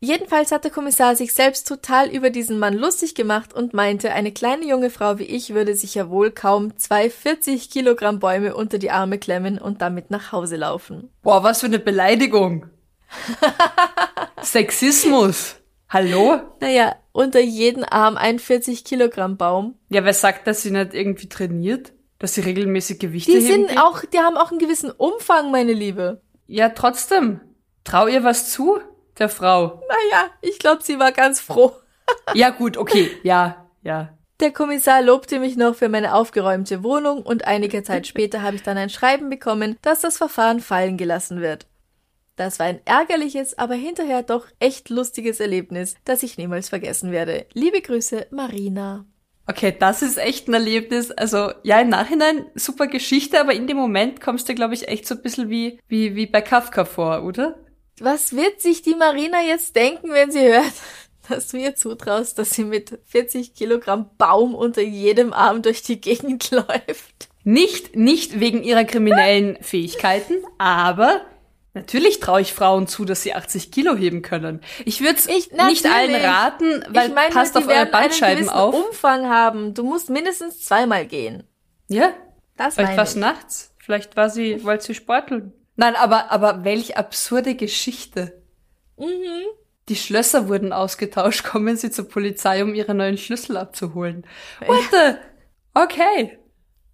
Jedenfalls 0.05 0.51
hat 0.51 0.63
der 0.63 0.69
Kommissar 0.69 1.15
sich 1.15 1.33
selbst 1.33 1.67
total 1.67 2.09
über 2.09 2.29
diesen 2.29 2.59
Mann 2.59 2.75
lustig 2.75 3.15
gemacht 3.15 3.55
und 3.55 3.73
meinte, 3.73 4.11
eine 4.11 4.31
kleine 4.31 4.63
junge 4.67 4.91
Frau 4.91 5.17
wie 5.17 5.23
ich 5.23 5.55
würde 5.55 5.75
sich 5.75 5.95
ja 5.95 6.11
wohl 6.11 6.29
kaum 6.29 6.77
zwei 6.77 7.09
40 7.09 7.71
Kilogramm 7.71 8.19
Bäume 8.19 8.55
unter 8.55 8.77
die 8.77 8.91
Arme 8.91 9.17
klemmen 9.17 9.57
und 9.57 9.81
damit 9.81 10.11
nach 10.11 10.31
Hause 10.31 10.57
laufen. 10.57 11.09
Boah, 11.23 11.43
was 11.43 11.61
für 11.61 11.65
eine 11.65 11.79
Beleidigung. 11.79 12.67
Sexismus. 14.43 15.55
Hallo? 15.89 16.39
Naja, 16.61 16.95
unter 17.11 17.39
jeden 17.39 17.83
Arm 17.83 18.15
ein 18.15 18.37
40 18.37 18.83
Kilogramm 18.83 19.37
Baum. 19.37 19.73
Ja, 19.89 20.05
wer 20.05 20.13
sagt, 20.13 20.45
dass 20.45 20.61
sie 20.61 20.69
nicht 20.69 20.93
irgendwie 20.93 21.29
trainiert? 21.29 21.93
Dass 22.19 22.35
sie 22.35 22.41
regelmäßig 22.41 22.99
Gewichte 22.99 23.31
Die 23.31 23.41
sind 23.41 23.69
geht? 23.69 23.79
auch, 23.79 24.05
die 24.05 24.19
haben 24.19 24.37
auch 24.37 24.51
einen 24.51 24.59
gewissen 24.59 24.91
Umfang, 24.91 25.49
meine 25.49 25.73
Liebe. 25.73 26.21
Ja, 26.45 26.69
trotzdem. 26.69 27.41
Trau 27.83 28.05
ihr 28.05 28.23
was 28.23 28.51
zu, 28.51 28.79
der 29.17 29.29
Frau. 29.29 29.81
Naja, 29.87 30.29
ich 30.41 30.59
glaube, 30.59 30.83
sie 30.83 30.99
war 30.99 31.11
ganz 31.11 31.39
froh. 31.39 31.73
Ja, 32.35 32.51
gut, 32.51 32.77
okay. 32.77 33.09
Ja, 33.23 33.65
ja. 33.81 34.15
Der 34.39 34.51
Kommissar 34.51 35.01
lobte 35.01 35.39
mich 35.39 35.55
noch 35.55 35.75
für 35.75 35.89
meine 35.89 36.13
aufgeräumte 36.13 36.83
Wohnung 36.83 37.23
und 37.23 37.47
einige 37.47 37.81
Zeit 37.81 38.05
später 38.07 38.43
habe 38.43 38.57
ich 38.57 38.63
dann 38.63 38.77
ein 38.77 38.91
Schreiben 38.91 39.29
bekommen, 39.29 39.77
dass 39.81 40.01
das 40.01 40.17
Verfahren 40.17 40.59
fallen 40.59 40.97
gelassen 40.97 41.41
wird. 41.41 41.65
Das 42.35 42.59
war 42.59 42.65
ein 42.65 42.81
ärgerliches, 42.85 43.57
aber 43.57 43.75
hinterher 43.75 44.21
doch 44.21 44.45
echt 44.59 44.89
lustiges 44.89 45.39
Erlebnis, 45.39 45.95
das 46.03 46.21
ich 46.21 46.37
niemals 46.37 46.69
vergessen 46.69 47.11
werde. 47.11 47.45
Liebe 47.53 47.81
Grüße, 47.81 48.27
Marina. 48.29 49.05
Okay, 49.47 49.75
das 49.77 50.01
ist 50.01 50.17
echt 50.17 50.47
ein 50.47 50.53
Erlebnis. 50.53 51.11
Also, 51.11 51.51
ja, 51.63 51.79
im 51.79 51.89
Nachhinein 51.89 52.47
super 52.55 52.87
Geschichte, 52.87 53.39
aber 53.39 53.53
in 53.53 53.67
dem 53.67 53.77
Moment 53.77 54.19
kommst 54.19 54.49
du, 54.49 54.55
glaube 54.55 54.73
ich, 54.73 54.87
echt 54.87 55.07
so 55.07 55.15
ein 55.15 55.21
bisschen 55.21 55.49
wie, 55.49 55.79
wie, 55.87 56.15
wie 56.15 56.25
bei 56.25 56.41
Kafka 56.41 56.83
vor, 56.83 57.23
oder? 57.23 57.55
Was 57.99 58.35
wird 58.35 58.61
sich 58.61 58.81
die 58.81 58.95
Marina 58.95 59.41
jetzt 59.41 59.75
denken, 59.75 60.11
wenn 60.11 60.31
sie 60.31 60.41
hört, 60.41 60.73
dass 61.29 61.47
du 61.49 61.57
ihr 61.57 61.75
zutraust, 61.75 62.37
dass 62.37 62.51
sie 62.51 62.63
mit 62.65 62.99
40 63.05 63.53
Kilogramm 63.55 64.09
Baum 64.17 64.53
unter 64.55 64.81
jedem 64.81 65.33
Arm 65.33 65.61
durch 65.61 65.81
die 65.81 65.99
Gegend 66.01 66.51
läuft? 66.51 67.29
Nicht, 67.43 67.95
nicht 67.95 68.39
wegen 68.39 68.63
ihrer 68.63 68.83
kriminellen 68.85 69.57
Fähigkeiten, 69.61 70.33
aber 70.57 71.21
natürlich 71.73 72.19
traue 72.19 72.41
ich 72.41 72.53
Frauen 72.53 72.87
zu, 72.87 73.05
dass 73.05 73.21
sie 73.23 73.33
80 73.35 73.71
Kilo 73.71 73.95
heben 73.95 74.21
können. 74.23 74.61
Ich 74.83 75.01
würde 75.01 75.17
es 75.17 75.27
Ich- 75.27 75.51
nicht 75.51 75.85
allen 75.85 76.15
raten, 76.15 76.83
weil 76.89 77.09
ich 77.09 77.13
meine, 77.15 77.33
passt 77.33 77.55
auf 77.55 77.67
eure 77.67 77.85
Bandscheiben 77.85 78.49
auf. 78.49 78.73
Umfang 78.73 79.29
haben. 79.29 79.73
Du 79.73 79.83
musst 79.83 80.09
mindestens 80.09 80.61
zweimal 80.65 81.05
gehen. 81.05 81.43
Ja, 81.87 82.13
Das 82.57 82.75
vielleicht 82.75 82.97
war 82.97 83.03
es 83.03 83.15
nachts. 83.15 83.73
Vielleicht 83.77 84.15
war 84.17 84.29
sie, 84.31 84.63
wollte 84.63 84.85
sie 84.85 84.95
sporteln. 84.95 85.53
Nein, 85.75 85.95
aber, 85.95 86.31
aber 86.31 86.63
welch 86.63 86.97
absurde 86.97 87.55
Geschichte. 87.55 88.41
Mhm. 88.97 89.43
Die 89.89 89.95
Schlösser 89.95 90.47
wurden 90.47 90.73
ausgetauscht. 90.73 91.43
Kommen 91.51 91.75
Sie 91.77 91.91
zur 91.91 92.07
Polizei, 92.09 92.63
um 92.63 92.73
Ihre 92.73 92.93
neuen 92.95 93.17
Schlüssel 93.17 93.57
abzuholen. 93.57 94.25
What 94.65 94.83
the? 94.91 95.15
Okay. 95.73 96.39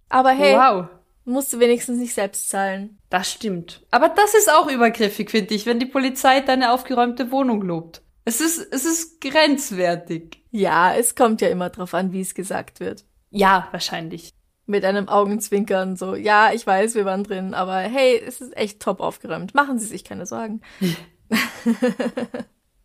Aber 0.08 0.30
hey, 0.30 0.56
Wow. 0.56 0.88
musst 1.24 1.52
du 1.52 1.60
wenigstens 1.60 1.98
nicht 1.98 2.14
selbst 2.14 2.48
zahlen. 2.50 2.98
Das 3.08 3.30
stimmt. 3.30 3.82
Aber 3.90 4.08
das 4.08 4.34
ist 4.34 4.50
auch 4.52 4.68
übergriffig, 4.70 5.30
finde 5.30 5.54
ich, 5.54 5.64
wenn 5.66 5.78
die 5.78 5.86
Polizei 5.86 6.40
deine 6.40 6.72
aufgeräumte 6.72 7.30
Wohnung 7.30 7.62
lobt. 7.62 8.02
Es 8.24 8.40
ist, 8.40 8.58
es 8.72 8.84
ist 8.84 9.20
grenzwertig. 9.20 10.42
Ja, 10.50 10.94
es 10.94 11.14
kommt 11.14 11.40
ja 11.40 11.48
immer 11.48 11.70
drauf 11.70 11.94
an, 11.94 12.12
wie 12.12 12.20
es 12.20 12.34
gesagt 12.34 12.78
wird. 12.80 13.04
Ja, 13.30 13.68
wahrscheinlich. 13.72 14.32
Mit 14.72 14.86
einem 14.86 15.08
Augenzwinkern 15.10 15.96
so, 15.96 16.14
ja, 16.14 16.50
ich 16.54 16.66
weiß, 16.66 16.94
wir 16.94 17.04
waren 17.04 17.24
drin, 17.24 17.52
aber 17.52 17.76
hey, 17.76 18.18
es 18.26 18.40
ist 18.40 18.56
echt 18.56 18.80
top 18.80 19.00
aufgeräumt. 19.00 19.54
Machen 19.54 19.78
Sie 19.78 19.84
sich 19.84 20.02
keine 20.02 20.24
Sorgen. 20.24 20.62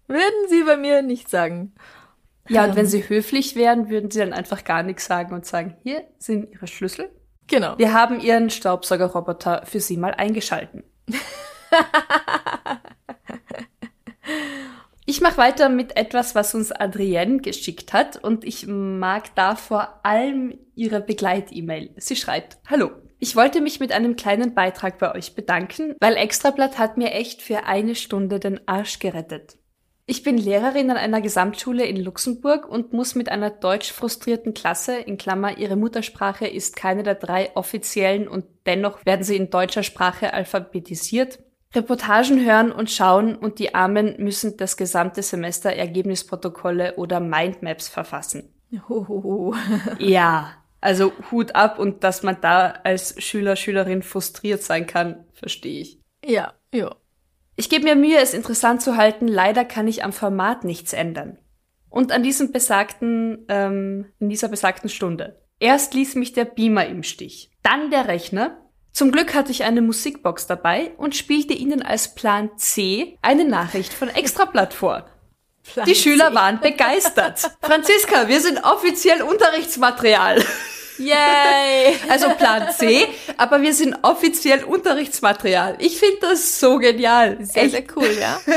Würden 0.08 0.50
Sie 0.50 0.64
bei 0.64 0.76
mir 0.76 1.02
nicht 1.02 1.30
sagen. 1.30 1.74
Ja, 2.50 2.66
und 2.66 2.76
wenn 2.76 2.88
sie 2.88 3.08
höflich 3.08 3.56
wären, 3.56 3.90
würden 3.90 4.12
sie 4.12 4.20
dann 4.20 4.34
einfach 4.34 4.64
gar 4.64 4.84
nichts 4.84 5.06
sagen 5.06 5.34
und 5.34 5.46
sagen, 5.46 5.76
hier 5.84 6.04
sind 6.18 6.52
Ihre 6.52 6.68
Schlüssel. 6.68 7.10
Genau. 7.48 7.78
Wir 7.78 7.94
haben 7.94 8.20
Ihren 8.20 8.50
Staubsaugerroboter 8.50 9.64
für 9.66 9.80
Sie 9.80 9.96
mal 9.96 10.14
eingeschalten. 10.14 10.84
Ich 15.10 15.22
mache 15.22 15.38
weiter 15.38 15.70
mit 15.70 15.96
etwas, 15.96 16.36
was 16.36 16.54
uns 16.54 16.74
Adrienne 16.74 17.40
geschickt 17.40 17.94
hat 17.94 18.22
und 18.22 18.44
ich 18.44 18.68
mag 18.68 19.34
da 19.36 19.56
vor 19.56 20.02
allem 20.04 20.60
ihre 20.76 21.00
Begleit-E-Mail. 21.00 21.92
Sie 21.96 22.18
schreibt, 22.18 22.58
Hallo, 22.70 22.92
ich 23.18 23.38
wollte 23.38 23.62
mich 23.62 23.80
mit 23.80 23.94
einem 23.94 24.18
kleinen 24.18 24.54
Beitrag 24.54 25.00
bei 25.00 25.16
euch 25.16 25.34
bedanken, 25.34 25.96
weil 26.02 26.18
Extrablatt 26.18 26.78
hat 26.78 26.98
mir 26.98 27.14
echt 27.14 27.42
für 27.42 27.64
eine 27.64 27.96
Stunde 27.96 28.42
den 28.42 28.68
Arsch 28.68 29.00
gerettet. 29.00 29.58
Ich 30.08 30.24
bin 30.24 30.38
Lehrerin 30.38 30.92
an 30.92 30.98
einer 30.98 31.22
Gesamtschule 31.22 31.86
in 31.86 32.04
Luxemburg 32.04 32.68
und 32.68 32.92
muss 32.92 33.16
mit 33.16 33.30
einer 33.30 33.50
deutsch 33.50 33.94
frustrierten 33.94 34.54
Klasse, 34.54 34.98
in 34.98 35.18
Klammer, 35.18 35.58
ihre 35.58 35.78
Muttersprache 35.78 36.48
ist 36.48 36.76
keine 36.76 37.04
der 37.04 37.16
drei 37.16 37.56
offiziellen 37.56 38.28
und 38.28 38.44
dennoch 38.66 39.06
werden 39.06 39.24
sie 39.24 39.38
in 39.38 39.52
deutscher 39.52 39.84
Sprache 39.84 40.34
alphabetisiert, 40.34 41.40
Reportagen 41.74 42.44
hören 42.44 42.72
und 42.72 42.90
schauen 42.90 43.36
und 43.36 43.60
die 43.60 43.76
Armen 43.76 44.16
müssen 44.18 44.58
das 44.58 44.78
gesamte 44.78 45.22
Semester 45.22 45.72
Ergebnisprotokolle 45.72 46.96
oder 46.96 47.20
Mindmaps 47.20 47.88
verfassen. 47.88 48.54
Hohoho. 48.90 49.56
Ja, 50.00 50.54
also 50.82 51.12
Hut 51.32 51.56
ab 51.56 51.80
und 51.80 52.04
dass 52.04 52.24
man 52.24 52.38
da 52.42 52.80
als 52.84 53.22
Schüler, 53.22 53.56
Schülerin 53.56 54.04
frustriert 54.04 54.62
sein 54.62 54.88
kann, 54.88 55.26
verstehe 55.34 55.82
ich. 55.82 56.00
Ja, 56.24 56.54
ja. 56.74 56.96
Ich 57.56 57.70
gebe 57.70 57.86
mir 57.86 57.96
Mühe, 57.96 58.20
es 58.20 58.34
interessant 58.34 58.82
zu 58.82 58.98
halten. 58.98 59.28
Leider 59.28 59.66
kann 59.66 59.88
ich 59.88 60.04
am 60.04 60.14
Format 60.14 60.64
nichts 60.64 60.94
ändern. 60.94 61.40
Und 61.90 62.12
an 62.12 62.22
diesem 62.22 62.52
besagten, 62.52 63.46
ähm, 63.50 64.06
in 64.20 64.30
dieser 64.30 64.48
besagten 64.48 64.90
Stunde. 64.90 65.42
Erst 65.60 65.96
ließ 65.96 66.16
mich 66.16 66.34
der 66.34 66.46
Beamer 66.46 66.86
im 66.86 67.02
Stich, 67.02 67.52
dann 67.64 67.90
der 67.90 68.08
Rechner. 68.08 68.58
Zum 68.98 69.12
Glück 69.12 69.36
hatte 69.36 69.52
ich 69.52 69.64
eine 69.64 69.84
Musikbox 69.84 70.48
dabei 70.48 70.92
und 70.98 71.16
spielte 71.16 71.54
ihnen 71.54 71.84
als 71.84 72.16
Plan 72.16 72.50
C 72.58 73.20
eine 73.22 73.46
Nachricht 73.46 73.94
von 73.94 74.10
Extrablatt 74.10 74.74
vor. 74.74 75.06
Die 75.86 75.94
Schüler 75.94 76.34
waren 76.34 76.60
begeistert. 76.60 77.42
Franziska, 77.62 78.28
wir 78.28 78.42
sind 78.42 78.64
offiziell 78.64 79.22
Unterrichtsmaterial. 79.22 80.44
Yay! 80.98 81.96
Also 82.10 82.30
Plan 82.30 82.72
C, 82.76 83.08
aber 83.38 83.62
wir 83.62 83.76
sind 83.76 84.00
offiziell 84.02 84.64
Unterrichtsmaterial. 84.64 85.76
Ich 85.78 86.00
finde 86.00 86.18
das 86.22 86.60
so 86.60 86.80
genial. 86.80 87.38
Sehr, 87.46 87.66
Echt. 87.66 87.72
sehr 87.74 87.84
cool, 87.96 88.18
ja. 88.20 88.42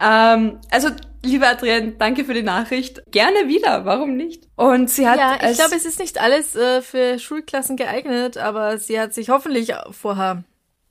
Ähm, 0.00 0.60
also, 0.70 0.90
liebe 1.24 1.46
Adrienne, 1.46 1.92
danke 1.98 2.24
für 2.24 2.34
die 2.34 2.42
Nachricht. 2.42 3.02
Gerne 3.10 3.48
wieder, 3.48 3.84
warum 3.84 4.16
nicht? 4.16 4.48
Und 4.56 4.90
sie 4.90 5.08
hat 5.08 5.18
Ja, 5.18 5.50
ich 5.50 5.56
glaube, 5.56 5.74
es 5.74 5.84
ist 5.84 5.98
nicht 5.98 6.20
alles 6.20 6.56
äh, 6.56 6.82
für 6.82 7.18
Schulklassen 7.18 7.76
geeignet, 7.76 8.38
aber 8.38 8.78
sie 8.78 8.98
hat 9.00 9.14
sich 9.14 9.28
hoffentlich 9.30 9.72
vorher 9.90 10.44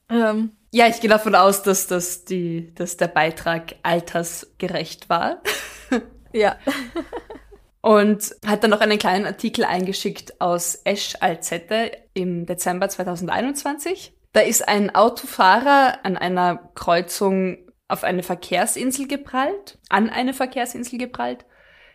ähm, 0.10 0.52
ja, 0.72 0.88
ich 0.88 1.00
gehe 1.00 1.10
davon 1.10 1.36
aus, 1.36 1.64
dass, 1.64 1.88
dass, 1.88 2.26
die, 2.26 2.74
dass 2.76 2.98
der 2.98 3.08
Beitrag 3.08 3.76
altersgerecht 3.84 5.10
war. 5.10 5.42
ja. 6.34 6.58
Und 7.82 8.36
hat 8.46 8.64
dann 8.64 8.72
noch 8.72 8.82
einen 8.82 8.98
kleinen 8.98 9.26
Artikel 9.26 9.64
eingeschickt 9.64 10.42
aus 10.42 10.76
Esch 10.84 11.16
Alzette 11.22 11.92
im 12.14 12.46
Dezember 12.46 12.90
2021. 12.90 14.14
Da 14.34 14.42
ist 14.42 14.68
ein 14.68 14.94
Autofahrer 14.94 16.00
an 16.04 16.18
einer 16.18 16.70
Kreuzung 16.76 17.60
auf 17.88 18.04
eine 18.04 18.24
Verkehrsinsel 18.24 19.08
geprallt, 19.08 19.80
an 19.90 20.10
eine 20.10 20.34
Verkehrsinsel 20.34 21.00
geprallt 21.00 21.46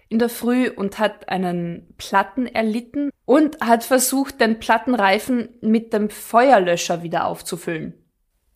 in 0.08 0.18
der 0.18 0.28
Früh 0.28 0.68
und 0.68 0.98
hat 0.98 1.30
einen 1.30 1.94
Platten 1.96 2.46
erlitten 2.46 3.10
und 3.24 3.60
hat 3.60 3.82
versucht, 3.82 4.40
den 4.42 4.60
Plattenreifen 4.60 5.56
mit 5.62 5.94
dem 5.94 6.10
Feuerlöscher 6.10 7.02
wieder 7.02 7.26
aufzufüllen. 7.26 7.94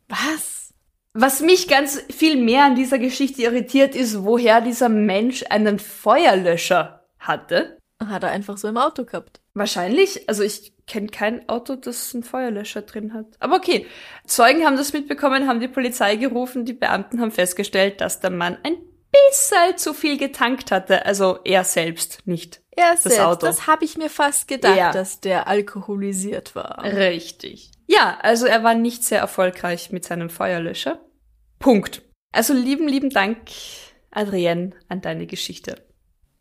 Was? 0.09 0.75
Was 1.15 1.41
mich 1.41 1.67
ganz 1.67 2.03
viel 2.11 2.37
mehr 2.37 2.65
an 2.65 2.75
dieser 2.75 2.99
Geschichte 2.99 3.41
irritiert, 3.41 3.95
ist, 3.95 4.23
woher 4.23 4.61
dieser 4.61 4.91
Mensch 4.91 5.45
einen 5.49 5.79
Feuerlöscher 5.79 7.07
hatte. 7.19 7.79
Hat 8.05 8.23
er 8.23 8.33
einfach 8.33 8.59
so 8.59 8.69
im 8.69 8.77
Auto 8.77 9.07
gehabt. 9.07 9.41
Wahrscheinlich. 9.55 10.29
Also 10.29 10.43
ich 10.43 10.76
kenne 10.87 11.09
kein 11.09 11.49
Auto, 11.49 11.75
das 11.77 12.15
einen 12.15 12.23
Feuerlöscher 12.23 12.83
drin 12.83 13.13
hat. 13.13 13.27
Aber 13.41 13.57
okay. 13.57 13.87
Zeugen 14.27 14.65
haben 14.65 14.77
das 14.77 14.93
mitbekommen, 14.93 15.49
haben 15.49 15.61
die 15.61 15.69
Polizei 15.69 16.17
gerufen. 16.17 16.65
Die 16.65 16.73
Beamten 16.73 17.21
haben 17.21 17.33
festgestellt, 17.33 18.01
dass 18.01 18.21
der 18.21 18.31
Mann 18.31 18.57
ein 18.63 18.77
bisschen 19.13 19.77
zu 19.79 19.95
viel 19.95 20.17
getankt 20.17 20.71
hatte. 20.71 21.05
Also 21.05 21.39
er 21.45 21.65
selbst, 21.65 22.21
nicht 22.27 22.63
Er 22.71 22.93
das 22.93 23.03
selbst, 23.03 23.21
Auto. 23.21 23.47
das 23.47 23.67
habe 23.67 23.85
ich 23.85 23.97
mir 23.97 24.11
fast 24.11 24.47
gedacht, 24.49 24.77
Ja. 24.77 24.93
dass 24.93 25.21
der 25.21 25.49
alkoholisiert 25.49 26.55
war. 26.55 26.83
Richtig. 26.85 27.73
Ja, 27.87 28.19
also 28.23 28.47
er 28.47 28.63
war 28.63 28.75
nicht 28.75 29.05
sehr 29.05 29.21
erfolgreich 29.21 29.91
mit 29.91 30.05
seinem 30.05 30.31
Feuerlöscher. 30.31 31.01
Punkt. 31.59 32.03
Also 32.33 32.53
lieben, 32.53 32.87
lieben 32.87 33.11
Dank, 33.11 33.39
Adrienne, 34.11 34.73
an 34.89 35.01
deine 35.01 35.27
Geschichte. 35.27 35.85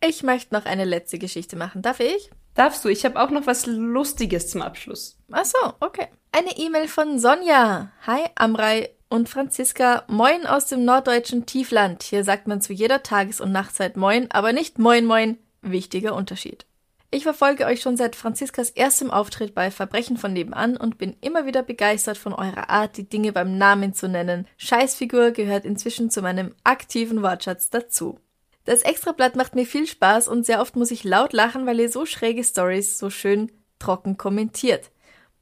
Ich 0.04 0.24
möchte 0.24 0.54
noch 0.54 0.66
eine 0.66 0.86
letzte 0.86 1.18
Geschichte 1.18 1.56
machen. 1.56 1.82
Darf 1.82 2.00
ich? 2.00 2.30
Darfst 2.56 2.86
du? 2.86 2.90
Ich 2.90 3.04
habe 3.04 3.22
auch 3.22 3.30
noch 3.30 3.48
was 3.48 3.66
Lustiges 3.66 4.50
zum 4.50 4.62
Abschluss. 4.62 5.18
Ach 5.30 5.44
so, 5.46 5.74
okay. 5.82 6.08
Eine 6.32 6.58
E-Mail 6.58 6.88
von 6.88 7.20
Sonja. 7.20 7.92
Hi, 8.08 8.22
Amrei 8.36 8.92
und 9.10 9.28
Franziska. 9.28 10.04
Moin 10.08 10.46
aus 10.46 10.68
dem 10.68 10.86
norddeutschen 10.86 11.46
Tiefland. 11.46 12.02
Hier 12.04 12.24
sagt 12.24 12.48
man 12.48 12.62
zu 12.62 12.72
jeder 12.72 13.04
Tages- 13.04 13.42
und 13.42 13.52
Nachtzeit 13.52 13.98
Moin, 13.98 14.32
aber 14.32 14.54
nicht 14.54 14.80
Moin 14.80 15.06
Moin. 15.06 15.38
Wichtiger 15.62 16.16
Unterschied. 16.16 16.66
Ich 17.12 17.24
verfolge 17.24 17.66
euch 17.66 17.82
schon 17.82 17.98
seit 17.98 18.16
Franziskas 18.16 18.70
erstem 18.70 19.12
Auftritt 19.12 19.54
bei 19.54 19.70
Verbrechen 19.70 20.18
von 20.18 20.34
nebenan 20.34 20.76
und 20.76 20.98
bin 20.98 21.16
immer 21.22 21.46
wieder 21.46 21.62
begeistert 21.62 22.18
von 22.18 22.34
eurer 22.34 22.70
Art, 22.70 22.98
die 22.98 23.08
Dinge 23.08 23.32
beim 23.32 23.58
Namen 23.58 23.94
zu 23.94 24.08
nennen. 24.08 24.48
Scheißfigur 24.58 25.32
gehört 25.32 25.66
inzwischen 25.66 26.10
zu 26.10 26.22
meinem 26.22 26.54
aktiven 26.64 27.22
Wortschatz 27.22 27.70
dazu. 27.70 28.20
Das 28.66 28.82
Extrablatt 28.82 29.36
macht 29.36 29.56
mir 29.56 29.66
viel 29.66 29.88
Spaß 29.88 30.28
und 30.28 30.46
sehr 30.46 30.60
oft 30.60 30.76
muss 30.76 30.92
ich 30.92 31.04
laut 31.04 31.34
lachen, 31.34 31.66
weil 31.66 31.80
ihr 31.80 31.90
so 31.90 32.06
schräge 32.06 32.44
Stories 32.44 32.98
so 32.98 33.10
schön 33.10 33.52
trocken 33.80 34.18
kommentiert. 34.18 34.92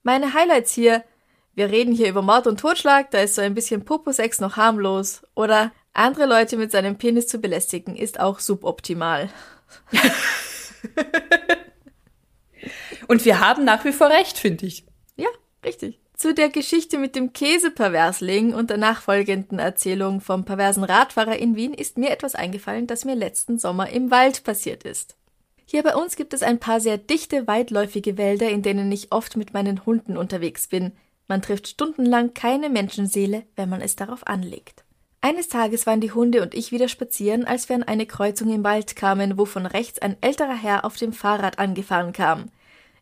Meine 0.04 0.34
Highlights 0.34 0.74
hier. 0.74 1.04
Wir 1.56 1.70
reden 1.70 1.94
hier 1.94 2.10
über 2.10 2.24
Mord 2.24 2.48
und 2.48 2.60
Totschlag, 2.60 3.12
da 3.12 3.20
ist 3.20 3.36
so 3.36 3.42
ein 3.42 3.54
bisschen 3.54 3.86
Poposex 3.86 4.40
noch 4.40 4.58
harmlos. 4.58 5.22
Oder 5.36 5.72
andere 5.94 6.26
Leute 6.26 6.58
mit 6.58 6.72
seinem 6.72 6.98
Penis 6.98 7.28
zu 7.28 7.38
belästigen 7.38 7.96
ist 7.96 8.20
auch 8.20 8.40
suboptimal. 8.40 9.30
Und 13.08 13.26
wir 13.26 13.40
haben 13.40 13.66
nach 13.66 13.86
wie 13.86 13.92
vor 13.92 14.10
recht, 14.10 14.38
finde 14.38 14.66
ich. 14.66 14.86
Ja, 15.16 15.28
richtig. 15.64 16.00
Zu 16.24 16.34
der 16.34 16.48
Geschichte 16.48 17.00
mit 17.00 17.18
dem 17.18 17.34
Käseperversling 17.34 18.54
und 18.54 18.70
der 18.70 18.78
nachfolgenden 18.78 19.60
Erzählung 19.60 20.22
vom 20.22 20.46
perversen 20.46 20.86
Radfahrer 20.86 21.38
in 21.38 21.58
Wien 21.58 21.74
ist 21.74 21.98
mir 21.98 22.12
etwas 22.12 22.34
eingefallen, 22.34 22.88
das 22.88 23.04
mir 23.04 23.14
letzten 23.14 23.60
Sommer 23.60 23.90
im 23.90 24.10
Wald 24.10 24.46
passiert 24.46 24.84
ist. 24.84 25.18
Hier 25.66 25.84
bei 25.84 25.98
uns 25.98 26.16
gibt 26.16 26.34
es 26.34 26.42
ein 26.42 26.62
paar 26.62 26.80
sehr 26.80 26.98
dichte, 26.98 27.46
weitläufige 27.46 28.18
Wälder, 28.18 28.50
in 28.50 28.62
denen 28.62 28.90
ich 28.90 29.12
oft 29.12 29.36
mit 29.36 29.54
meinen 29.54 29.86
Hunden 29.86 30.16
unterwegs 30.16 30.68
bin. 30.68 30.94
Man 31.28 31.42
trifft 31.42 31.68
stundenlang 31.68 32.34
keine 32.34 32.70
Menschenseele, 32.70 33.44
wenn 33.58 33.68
man 33.68 33.82
es 33.82 33.98
darauf 33.98 34.26
anlegt. 34.26 34.86
Eines 35.20 35.50
Tages 35.50 35.86
waren 35.86 36.00
die 36.00 36.14
Hunde 36.14 36.42
und 36.42 36.54
ich 36.54 36.72
wieder 36.72 36.88
spazieren, 36.88 37.44
als 37.44 37.68
wir 37.68 37.76
an 37.76 37.84
eine 37.84 38.06
Kreuzung 38.06 38.50
im 38.50 38.64
Wald 38.64 38.96
kamen, 38.96 39.38
wo 39.38 39.44
von 39.44 39.66
rechts 39.66 40.00
ein 40.00 40.16
älterer 40.22 40.56
Herr 40.56 40.86
auf 40.86 40.96
dem 40.96 41.12
Fahrrad 41.12 41.60
angefahren 41.60 42.14
kam. 42.14 42.46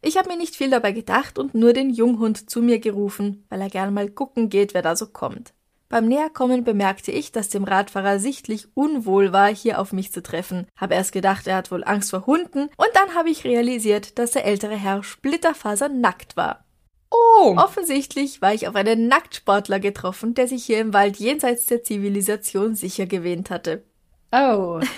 Ich 0.01 0.17
habe 0.17 0.29
mir 0.29 0.37
nicht 0.37 0.55
viel 0.55 0.69
dabei 0.69 0.91
gedacht 0.91 1.37
und 1.37 1.53
nur 1.53 1.73
den 1.73 1.89
Junghund 1.91 2.49
zu 2.49 2.61
mir 2.61 2.79
gerufen, 2.79 3.45
weil 3.49 3.61
er 3.61 3.69
gern 3.69 3.93
mal 3.93 4.09
gucken 4.09 4.49
geht, 4.49 4.73
wer 4.73 4.81
da 4.81 4.95
so 4.95 5.07
kommt. 5.07 5.53
Beim 5.89 6.07
Näherkommen 6.07 6.63
bemerkte 6.63 7.11
ich, 7.11 7.31
dass 7.31 7.49
dem 7.49 7.65
Radfahrer 7.65 8.17
sichtlich 8.17 8.69
unwohl 8.75 9.33
war, 9.33 9.53
hier 9.53 9.79
auf 9.79 9.91
mich 9.91 10.11
zu 10.11 10.23
treffen. 10.23 10.67
Habe 10.77 10.95
erst 10.95 11.11
gedacht, 11.11 11.47
er 11.47 11.57
hat 11.57 11.69
wohl 11.69 11.83
Angst 11.83 12.11
vor 12.11 12.25
Hunden, 12.25 12.69
und 12.77 12.89
dann 12.93 13.13
habe 13.13 13.29
ich 13.29 13.43
realisiert, 13.43 14.17
dass 14.17 14.31
der 14.31 14.45
ältere 14.45 14.75
Herr 14.75 15.03
splitterfasernackt 15.03 16.37
war. 16.37 16.63
Oh. 17.11 17.55
Offensichtlich 17.57 18.41
war 18.41 18.53
ich 18.53 18.69
auf 18.69 18.75
einen 18.75 19.07
Nacktsportler 19.07 19.81
getroffen, 19.81 20.33
der 20.33 20.47
sich 20.47 20.63
hier 20.63 20.79
im 20.79 20.93
Wald 20.93 21.17
jenseits 21.17 21.65
der 21.65 21.83
Zivilisation 21.83 22.73
sicher 22.73 23.05
gewähnt 23.05 23.49
hatte. 23.49 23.83
Oh. 24.31 24.79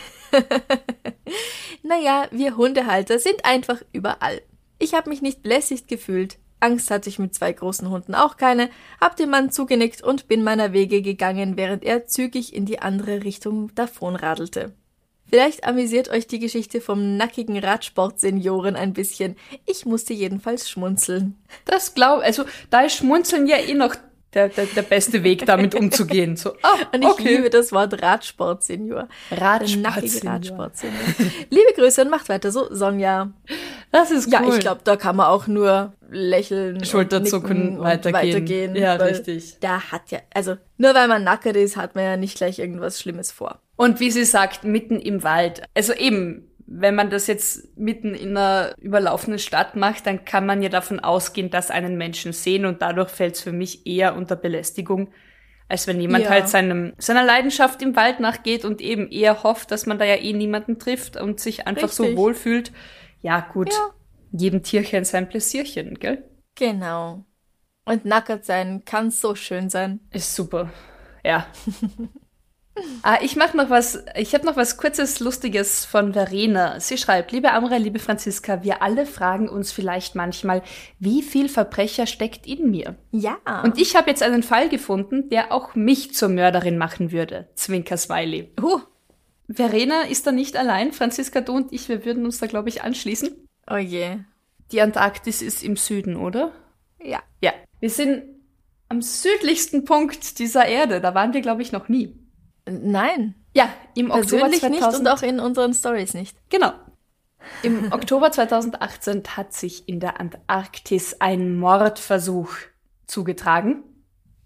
Naja, 1.86 2.28
wir 2.32 2.56
Hundehalter 2.56 3.20
sind 3.20 3.44
einfach 3.44 3.82
überall. 3.92 4.42
Ich 4.84 4.93
habe 4.93 5.10
mich 5.10 5.22
nicht 5.22 5.43
belästigt 5.43 5.88
gefühlt. 5.88 6.39
Angst 6.60 6.91
hatte 6.91 7.08
ich 7.08 7.17
mit 7.17 7.34
zwei 7.34 7.54
großen 7.54 7.89
Hunden 7.89 8.13
auch 8.13 8.36
keine, 8.36 8.69
hab 9.00 9.15
dem 9.15 9.30
Mann 9.30 9.50
zugenickt 9.50 10.04
und 10.04 10.28
bin 10.28 10.43
meiner 10.43 10.74
Wege 10.74 11.02
gegangen, 11.02 11.56
während 11.56 11.86
er 11.86 12.06
zügig 12.06 12.54
in 12.54 12.65
die 12.65 12.80
andere 12.80 13.24
Richtung 13.24 13.74
davonradelte. 13.76 14.74
Vielleicht 15.26 15.63
amüsiert 15.63 16.10
euch 16.10 16.28
die 16.28 16.39
Geschichte 16.39 16.82
vom 16.82 17.15
nackigen 17.15 17.58
Radsportsenioren 17.60 18.76
ein 18.76 18.91
bisschen. 18.91 19.38
Ich 19.65 19.86
musste 19.86 20.13
jedenfalls 20.13 20.69
schmunzeln. 20.69 21.38
Das 21.63 21.93
glaub, 21.93 22.22
also 22.22 22.43
da 22.69 22.82
ist 22.82 22.98
Schmunzeln 22.98 23.48
ja 23.48 23.60
eh 23.60 23.76
noch 23.76 23.96
der, 24.34 24.50
der, 24.50 24.65
der 24.65 24.82
beste 24.82 25.24
Weg, 25.24 25.46
damit 25.46 25.76
umzugehen. 25.76 26.36
So, 26.36 26.52
oh, 26.52 26.67
Und 26.93 27.02
ich 27.02 27.08
okay. 27.08 27.36
liebe 27.36 27.50
das 27.50 27.72
Wort 27.72 28.02
Radsportsenior. 28.02 29.08
Radsportsenior. 29.32 30.34
Radsportsenior. 30.34 31.00
Liebe 31.50 31.74
Grüße 31.76 32.02
und 32.02 32.10
macht 32.10 32.30
weiter 32.30 32.52
so, 32.52 32.74
Sonja. 32.74 33.32
Das 33.91 34.12
ist 34.12 34.28
cool. 34.28 34.34
Ja, 34.34 34.54
ich 34.54 34.60
glaube, 34.60 34.82
da 34.84 34.96
kann 34.96 35.15
man 35.15 35.28
auch 35.28 35.48
nur 35.48 35.93
lächeln, 36.10 36.84
Schulterzucken, 36.84 37.80
weitergehen. 37.80 38.13
weitergehen. 38.13 38.76
Ja, 38.76 38.96
richtig. 38.96 39.58
Da 39.60 39.91
hat 39.91 40.12
ja, 40.12 40.19
also 40.34 40.58
nur 40.78 40.93
weil 40.93 41.08
man 41.08 41.24
nackert 41.24 41.56
ist, 41.56 41.78
hat 41.78 41.96
man 41.96 42.04
ja 42.04 42.17
nicht 42.17 42.38
gleich 42.38 42.60
irgendwas 42.60 43.00
Schlimmes 43.00 43.32
vor. 43.32 43.60
Und 43.76 44.00
wie 44.00 44.12
sie 44.12 44.26
sagt, 44.26 44.63
mitten 44.63 45.00
im 45.00 45.24
Wald. 45.24 45.63
Also 45.74 45.93
eben, 45.93 46.50
wenn 46.75 46.95
man 46.95 47.09
das 47.09 47.27
jetzt 47.27 47.77
mitten 47.77 48.15
in 48.15 48.36
einer 48.36 48.73
überlaufenden 48.79 49.39
Stadt 49.39 49.75
macht, 49.75 50.07
dann 50.07 50.25
kann 50.25 50.45
man 50.45 50.62
ja 50.63 50.69
davon 50.69 50.99
ausgehen, 50.99 51.49
dass 51.51 51.69
einen 51.69 51.97
Menschen 51.97 52.33
sehen 52.33 52.65
und 52.65 52.81
dadurch 52.81 53.09
fällt 53.09 53.36
es 53.36 53.41
für 53.41 53.51
mich 53.51 53.86
eher 53.86 54.15
unter 54.15 54.36
Belästigung. 54.36 55.09
als 55.69 55.88
wenn 55.88 55.99
jemand 55.99 56.25
Ja. 56.25 56.29
halt 56.29 56.49
seinem, 56.49 56.93
seiner 56.99 57.23
Leidenschaft 57.23 57.81
im 57.81 57.95
Wald 57.95 58.19
nachgeht 58.19 58.63
und 58.65 58.79
eben 58.81 59.09
eher 59.09 59.41
hofft, 59.43 59.71
dass 59.71 59.86
man 59.86 59.97
da 59.97 60.05
ja 60.05 60.15
eh 60.17 60.33
niemanden 60.33 60.77
trifft 60.77 61.15
und 61.17 61.39
sich 61.39 61.65
einfach 61.65 61.89
so 61.89 62.03
Richtig. 62.03 62.17
wohlfühlt. 62.19 62.71
Ja, 63.21 63.39
gut. 63.39 63.71
Ja. 63.71 63.89
Jedem 64.33 64.62
Tierchen 64.62 65.03
sein 65.05 65.29
Pläsierchen, 65.29 65.95
gell? 65.95 66.29
Genau. 66.55 67.23
Und 67.86 68.05
nackert 68.05 68.45
sein 68.45 68.83
kann 68.86 69.09
so 69.09 69.33
schön 69.36 69.69
sein. 69.69 70.01
Ist 70.12 70.36
super. 70.36 70.69
Ja. 71.23 71.47
ah, 73.01 73.17
ich 73.21 73.36
mach 73.36 73.53
noch 73.53 73.69
was, 73.69 74.03
ich 74.15 74.33
habe 74.33 74.45
noch 74.45 74.55
was 74.55 74.77
kurzes, 74.77 75.19
lustiges 75.19 75.86
von 75.86 76.13
Verena. 76.13 76.79
Sie 76.79 76.97
schreibt, 76.97 77.31
liebe 77.31 77.51
Amra, 77.51 77.77
liebe 77.77 77.99
Franziska, 77.99 78.63
wir 78.63 78.81
alle 78.81 79.05
fragen 79.05 79.49
uns 79.49 79.71
vielleicht 79.71 80.15
manchmal, 80.15 80.62
wie 80.99 81.21
viel 81.21 81.49
Verbrecher 81.49 82.07
steckt 82.07 82.47
in 82.47 82.71
mir? 82.71 82.95
Ja. 83.12 83.38
Und 83.63 83.79
ich 83.79 83.95
habe 83.95 84.09
jetzt 84.09 84.23
einen 84.23 84.43
Fall 84.43 84.69
gefunden, 84.69 85.29
der 85.29 85.51
auch 85.51 85.75
mich 85.75 86.13
zur 86.13 86.29
Mörderin 86.29 86.77
machen 86.77 87.12
würde. 87.12 87.49
Zwinker 87.55 87.97
Smiley. 87.97 88.51
huh. 88.62 88.81
Verena 89.49 90.03
ist 90.03 90.25
da 90.25 90.31
nicht 90.31 90.55
allein. 90.55 90.93
Franziska, 90.93 91.41
du 91.41 91.53
und 91.53 91.73
ich, 91.73 91.89
wir 91.89 92.05
würden 92.05 92.25
uns 92.25 92.39
da, 92.39 92.47
glaube 92.47 92.69
ich, 92.69 92.81
anschließen. 92.81 93.29
Oh 93.69 93.75
je. 93.75 94.17
Die 94.71 94.81
Antarktis 94.81 95.41
ist 95.41 95.63
im 95.63 95.75
Süden, 95.75 96.15
oder? 96.15 96.51
Ja. 97.03 97.19
Ja. 97.41 97.51
Wir 97.79 97.89
sind 97.89 98.23
am 98.89 99.01
südlichsten 99.01 99.86
Punkt 99.86 100.39
dieser 100.39 100.65
Erde. 100.65 101.01
Da 101.01 101.13
waren 101.13 101.33
wir, 101.33 101.41
glaube 101.41 101.62
ich, 101.62 101.71
noch 101.71 101.89
nie. 101.89 102.15
Nein. 102.65 103.36
Ja, 103.54 103.69
im 103.95 104.10
Oktober 104.12 104.49
Persönlich 104.49 104.60
2000. 104.62 104.71
nicht 104.71 104.99
und 104.99 105.08
auch 105.08 105.21
in 105.21 105.39
unseren 105.39 105.73
Stories 105.73 106.13
nicht. 106.13 106.36
Genau. 106.49 106.73
Im 107.62 107.91
Oktober 107.91 108.32
2018 108.32 109.23
hat 109.36 109.54
sich 109.54 109.88
in 109.88 109.99
der 109.99 110.19
Antarktis 110.19 111.17
ein 111.19 111.58
Mordversuch 111.58 112.56
zugetragen. 113.06 113.84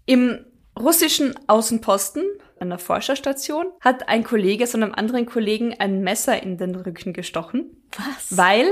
Im 0.04 0.44
russischen 0.78 1.34
Außenposten, 1.46 2.24
einer 2.60 2.78
Forscherstation, 2.78 3.66
hat 3.80 4.08
ein 4.08 4.24
Kollege 4.24 4.66
seinem 4.66 4.94
anderen 4.94 5.26
Kollegen 5.26 5.74
ein 5.78 6.00
Messer 6.02 6.42
in 6.42 6.58
den 6.58 6.74
Rücken 6.74 7.12
gestochen, 7.12 7.76
Was? 7.96 8.36
weil 8.36 8.66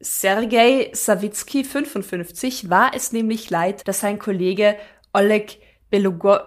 Sergei 0.00 0.90
Savitsky 0.92 1.64
55 1.64 2.70
war 2.70 2.92
es 2.94 3.12
nämlich 3.12 3.50
leid, 3.50 3.88
dass 3.88 4.00
sein 4.00 4.18
Kollege 4.18 4.76
Oleg 5.12 5.58
Belugo 5.90 6.38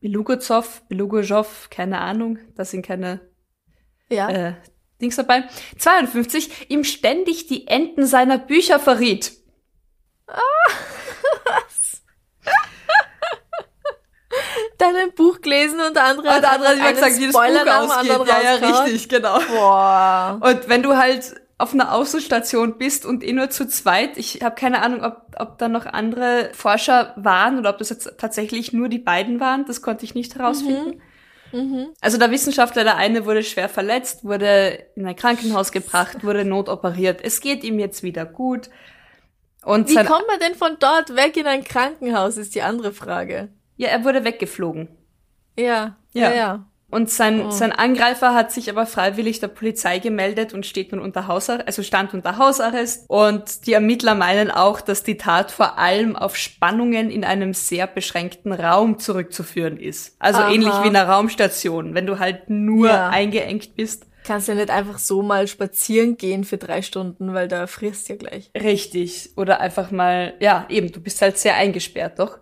Belugozow, 0.00 0.82
Belugojow, 0.88 1.68
keine 1.70 2.00
Ahnung, 2.00 2.38
das 2.56 2.70
sind 2.70 2.86
keine 2.86 3.20
Ja. 4.08 4.28
äh, 4.28 4.54
Dings 5.00 5.16
dabei, 5.16 5.44
52, 5.78 6.70
ihm 6.70 6.84
ständig 6.84 7.46
die 7.46 7.66
Enden 7.68 8.06
seiner 8.06 8.38
Bücher 8.38 8.78
verriet. 8.80 9.32
Dann 14.78 14.94
ein 14.94 15.12
Buch 15.14 15.40
gelesen 15.40 15.80
und 15.80 15.96
der 15.96 16.04
andere 16.04 16.28
Und 16.28 16.40
der 16.42 16.52
andere 16.52 16.80
hat 16.80 16.94
gesagt, 16.94 17.18
wie 17.18 17.26
das 17.26 17.34
Spoiler 17.34 17.64
Buch 17.64 17.96
ausgeht. 17.96 18.28
Ja, 18.28 18.40
ja, 18.42 18.54
richtig, 18.84 19.08
genau. 19.08 19.40
Boah. 19.40 20.38
Und 20.40 20.68
wenn 20.68 20.82
du 20.82 20.96
halt 20.96 21.34
auf 21.58 21.74
einer 21.74 21.92
Außenstation 21.92 22.78
bist 22.78 23.04
und 23.04 23.24
eh 23.24 23.32
nur 23.32 23.50
zu 23.50 23.66
zweit, 23.66 24.16
ich 24.16 24.42
habe 24.42 24.54
keine 24.54 24.80
Ahnung, 24.80 25.02
ob, 25.02 25.34
ob 25.38 25.58
da 25.58 25.68
noch 25.68 25.86
andere 25.86 26.50
Forscher 26.54 27.12
waren 27.16 27.58
oder 27.58 27.70
ob 27.70 27.78
das 27.78 27.90
jetzt 27.90 28.16
tatsächlich 28.18 28.72
nur 28.72 28.88
die 28.88 29.00
beiden 29.00 29.40
waren, 29.40 29.64
das 29.66 29.82
konnte 29.82 30.04
ich 30.04 30.14
nicht 30.14 30.36
herausfinden. 30.36 31.02
Also 32.00 32.18
der 32.18 32.30
Wissenschaftler, 32.30 32.84
der 32.84 32.96
eine 32.96 33.24
wurde 33.24 33.42
schwer 33.42 33.68
verletzt, 33.68 34.22
wurde 34.22 34.86
in 34.94 35.06
ein 35.06 35.16
Krankenhaus 35.16 35.72
gebracht, 35.72 36.22
wurde 36.22 36.44
notoperiert. 36.44 37.20
Es 37.22 37.40
geht 37.40 37.64
ihm 37.64 37.78
jetzt 37.78 38.02
wieder 38.02 38.24
gut. 38.26 38.68
Und 39.64 39.88
Wie 39.88 39.94
kommt 39.96 40.26
man 40.28 40.38
denn 40.40 40.54
von 40.54 40.76
dort 40.78 41.16
weg 41.16 41.36
in 41.36 41.46
ein 41.46 41.64
Krankenhaus, 41.64 42.36
ist 42.36 42.54
die 42.54 42.62
andere 42.62 42.92
Frage. 42.92 43.48
ja, 43.76 43.88
er 43.88 44.04
wurde 44.04 44.24
weggeflogen. 44.24 44.88
Ja. 45.58 45.96
Ja. 46.12 46.30
Ja, 46.30 46.34
ja. 46.34 46.66
Und 46.90 47.10
sein, 47.10 47.46
Oh. 47.46 47.50
sein 47.50 47.72
Angreifer 47.72 48.32
hat 48.34 48.50
sich 48.50 48.70
aber 48.70 48.86
freiwillig 48.86 49.40
der 49.40 49.48
Polizei 49.48 49.98
gemeldet 49.98 50.54
und 50.54 50.64
steht 50.64 50.92
nun 50.92 51.02
unter 51.02 51.26
Hausarrest, 51.28 51.66
also 51.66 51.82
stand 51.82 52.14
unter 52.14 52.38
Hausarrest. 52.38 53.04
Und 53.08 53.66
die 53.66 53.74
Ermittler 53.74 54.14
meinen 54.14 54.50
auch, 54.50 54.80
dass 54.80 55.02
die 55.02 55.18
Tat 55.18 55.50
vor 55.50 55.78
allem 55.78 56.16
auf 56.16 56.34
Spannungen 56.36 57.10
in 57.10 57.24
einem 57.24 57.52
sehr 57.52 57.86
beschränkten 57.86 58.52
Raum 58.52 58.98
zurückzuführen 58.98 59.76
ist. 59.76 60.16
Also 60.18 60.40
Aha. 60.40 60.50
ähnlich 60.50 60.72
wie 60.82 60.88
in 60.88 60.96
einer 60.96 61.08
Raumstation, 61.08 61.94
wenn 61.94 62.06
du 62.06 62.18
halt 62.18 62.48
nur 62.48 62.88
Ja. 62.88 63.08
eingeengt 63.10 63.74
bist. 63.76 64.06
Kannst 64.24 64.48
ja 64.48 64.54
nicht 64.54 64.70
einfach 64.70 64.98
so 64.98 65.20
mal 65.22 65.46
spazieren 65.46 66.16
gehen 66.16 66.44
für 66.44 66.56
drei 66.58 66.80
Stunden, 66.82 67.34
weil 67.34 67.48
da 67.48 67.66
frierst 67.66 68.08
ja 68.08 68.16
gleich. 68.16 68.50
Richtig. 68.54 69.30
Oder 69.36 69.60
einfach 69.60 69.90
mal, 69.90 70.34
ja, 70.40 70.64
eben, 70.70 70.90
du 70.90 71.00
bist 71.00 71.20
halt 71.20 71.36
sehr 71.38 71.54
eingesperrt, 71.56 72.18
doch. 72.18 72.38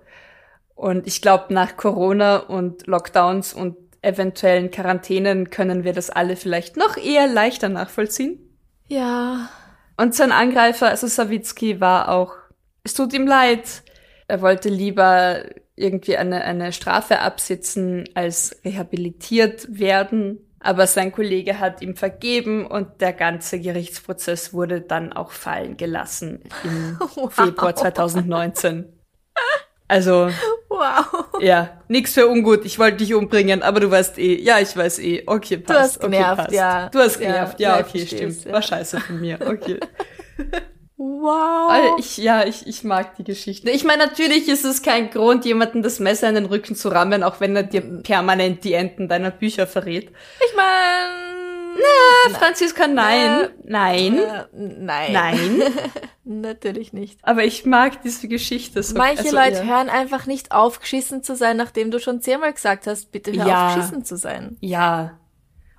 Und 0.74 1.06
ich 1.06 1.22
glaube, 1.22 1.52
nach 1.54 1.76
Corona 1.76 2.36
und 2.38 2.86
Lockdowns 2.86 3.52
und 3.54 3.76
eventuellen 4.06 4.70
Quarantänen 4.70 5.50
können 5.50 5.84
wir 5.84 5.92
das 5.92 6.10
alle 6.10 6.36
vielleicht 6.36 6.76
noch 6.76 6.96
eher 6.96 7.26
leichter 7.26 7.68
nachvollziehen. 7.68 8.38
Ja. 8.86 9.48
Und 9.96 10.14
sein 10.14 10.32
Angreifer, 10.32 10.88
also 10.88 11.06
Sawicki, 11.06 11.80
war 11.80 12.10
auch, 12.10 12.34
es 12.84 12.94
tut 12.94 13.12
ihm 13.12 13.26
leid. 13.26 13.82
Er 14.28 14.40
wollte 14.42 14.68
lieber 14.68 15.44
irgendwie 15.74 16.16
eine, 16.16 16.44
eine 16.44 16.72
Strafe 16.72 17.20
absitzen, 17.20 18.04
als 18.14 18.60
rehabilitiert 18.64 19.66
werden. 19.68 20.38
Aber 20.60 20.86
sein 20.86 21.12
Kollege 21.12 21.58
hat 21.58 21.82
ihm 21.82 21.96
vergeben 21.96 22.66
und 22.66 23.00
der 23.00 23.12
ganze 23.12 23.60
Gerichtsprozess 23.60 24.52
wurde 24.52 24.80
dann 24.80 25.12
auch 25.12 25.30
fallen 25.30 25.76
gelassen 25.76 26.42
im 26.64 26.98
Februar 27.30 27.74
2019. 27.74 28.95
Also, 29.88 30.30
Wow. 30.68 31.40
ja, 31.40 31.80
nix 31.88 32.14
für 32.14 32.26
ungut. 32.26 32.64
Ich 32.64 32.78
wollte 32.78 32.98
dich 32.98 33.14
umbringen, 33.14 33.62
aber 33.62 33.80
du 33.80 33.90
weißt 33.90 34.18
eh. 34.18 34.40
Ja, 34.42 34.58
ich 34.58 34.76
weiß 34.76 34.98
eh. 34.98 35.22
Okay, 35.26 35.58
passt. 35.58 35.78
hast 35.80 35.96
okay, 35.98 36.10
genervt, 36.10 36.36
passt. 36.36 36.52
ja. 36.52 36.88
Du 36.90 36.98
hast 36.98 37.18
genervt. 37.18 37.60
Ja, 37.60 37.78
ja, 37.78 37.84
okay, 37.84 38.06
stimmt. 38.06 38.44
ja. 38.44 38.52
War 38.52 38.62
scheiße 38.62 39.00
von 39.00 39.20
mir. 39.20 39.38
Okay. 39.40 39.80
Wow. 40.98 41.68
Weil 41.68 42.00
ich, 42.00 42.16
ja, 42.16 42.46
ich, 42.46 42.66
ich 42.66 42.82
mag 42.82 43.16
die 43.16 43.24
Geschichte. 43.24 43.70
Ich 43.70 43.84
meine, 43.84 44.06
natürlich 44.06 44.48
ist 44.48 44.64
es 44.64 44.82
kein 44.82 45.10
Grund, 45.10 45.44
jemanden 45.44 45.82
das 45.82 46.00
Messer 46.00 46.28
in 46.28 46.36
den 46.36 46.46
Rücken 46.46 46.74
zu 46.74 46.88
rammen, 46.88 47.22
auch 47.22 47.38
wenn 47.38 47.54
er 47.54 47.64
dir 47.64 47.82
permanent 48.02 48.64
die 48.64 48.72
Enden 48.72 49.06
deiner 49.06 49.30
Bücher 49.30 49.66
verrät. 49.66 50.10
Ich 50.48 50.56
meine. 50.56 51.35
Franziska, 52.32 52.86
nein. 52.86 53.48
Nein. 53.64 54.18
Äh, 54.18 54.44
nein. 54.52 55.12
Nein. 55.12 55.62
Natürlich 56.24 56.92
nicht. 56.92 57.20
Aber 57.22 57.44
ich 57.44 57.64
mag 57.64 58.02
diese 58.02 58.28
Geschichte 58.28 58.82
so. 58.82 58.96
Manche 58.96 59.24
also, 59.24 59.36
Leute 59.36 59.56
ja. 59.58 59.64
hören 59.64 59.88
einfach 59.88 60.26
nicht 60.26 60.52
auf, 60.52 60.80
geschissen 60.80 61.22
zu 61.22 61.36
sein, 61.36 61.56
nachdem 61.56 61.90
du 61.90 62.00
schon 62.00 62.20
zehnmal 62.20 62.52
gesagt 62.52 62.86
hast, 62.86 63.12
bitte 63.12 63.32
hör 63.32 63.46
Ja. 63.46 63.68
auf, 63.68 63.74
geschissen 63.76 64.04
zu 64.04 64.16
sein. 64.16 64.56
Ja. 64.60 65.18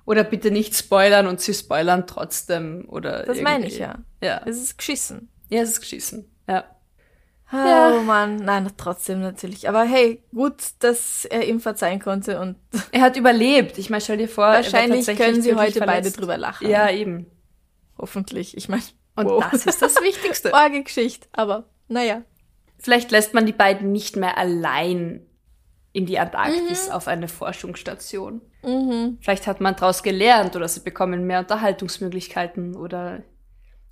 Oder 0.04 0.24
bitte 0.24 0.50
nicht 0.50 0.74
spoilern 0.74 1.26
und 1.26 1.40
sie 1.40 1.52
spoilern 1.52 2.06
trotzdem. 2.06 2.86
Oder 2.88 3.18
Das 3.18 3.36
irgendwie. 3.36 3.42
meine 3.42 3.66
ich 3.66 3.78
ja. 3.78 3.96
Ja. 4.22 4.40
Es 4.46 4.56
ist 4.56 4.78
geschissen. 4.78 5.28
Ja, 5.50 5.60
es 5.60 5.70
ist 5.70 5.80
geschissen. 5.80 6.30
Ja. 6.48 6.64
Ja. 7.50 7.92
Oh 7.96 8.02
Mann, 8.02 8.36
nein, 8.36 8.70
trotzdem 8.76 9.20
natürlich. 9.20 9.68
Aber 9.68 9.84
hey, 9.84 10.22
gut, 10.34 10.56
dass 10.80 11.24
er 11.24 11.46
ihm 11.48 11.60
verzeihen 11.60 11.98
konnte 12.00 12.40
und 12.40 12.56
Er 12.92 13.00
hat 13.00 13.16
überlebt. 13.16 13.78
Ich 13.78 13.88
meine, 13.90 14.00
stell 14.02 14.18
dir 14.18 14.28
vor, 14.28 14.46
wahrscheinlich 14.48 15.06
können 15.06 15.40
sie 15.40 15.54
heute 15.54 15.80
beide 15.80 15.92
verletzt. 15.92 16.20
drüber 16.20 16.36
lachen. 16.36 16.68
Ja, 16.68 16.90
eben. 16.90 17.26
Hoffentlich. 17.98 18.56
Ich 18.56 18.68
meine, 18.68 18.82
Und 19.16 19.26
wow. 19.26 19.44
das 19.50 19.66
ist 19.66 19.80
das 19.80 19.94
Wichtigste. 20.02 20.52
Orge 20.52 20.82
Geschichte, 20.82 21.26
aber 21.32 21.64
naja. 21.88 22.22
Vielleicht 22.78 23.10
lässt 23.10 23.34
man 23.34 23.46
die 23.46 23.52
beiden 23.52 23.90
nicht 23.92 24.16
mehr 24.16 24.36
allein 24.38 25.26
in 25.92 26.06
die 26.06 26.18
Antarktis 26.18 26.90
auf 26.90 27.08
eine 27.08 27.26
Forschungsstation. 27.28 28.40
Vielleicht 29.20 29.46
hat 29.46 29.60
man 29.60 29.74
daraus 29.74 30.02
gelernt 30.02 30.54
oder 30.54 30.68
sie 30.68 30.80
bekommen 30.80 31.26
mehr 31.26 31.40
Unterhaltungsmöglichkeiten 31.40 32.76
oder 32.76 33.22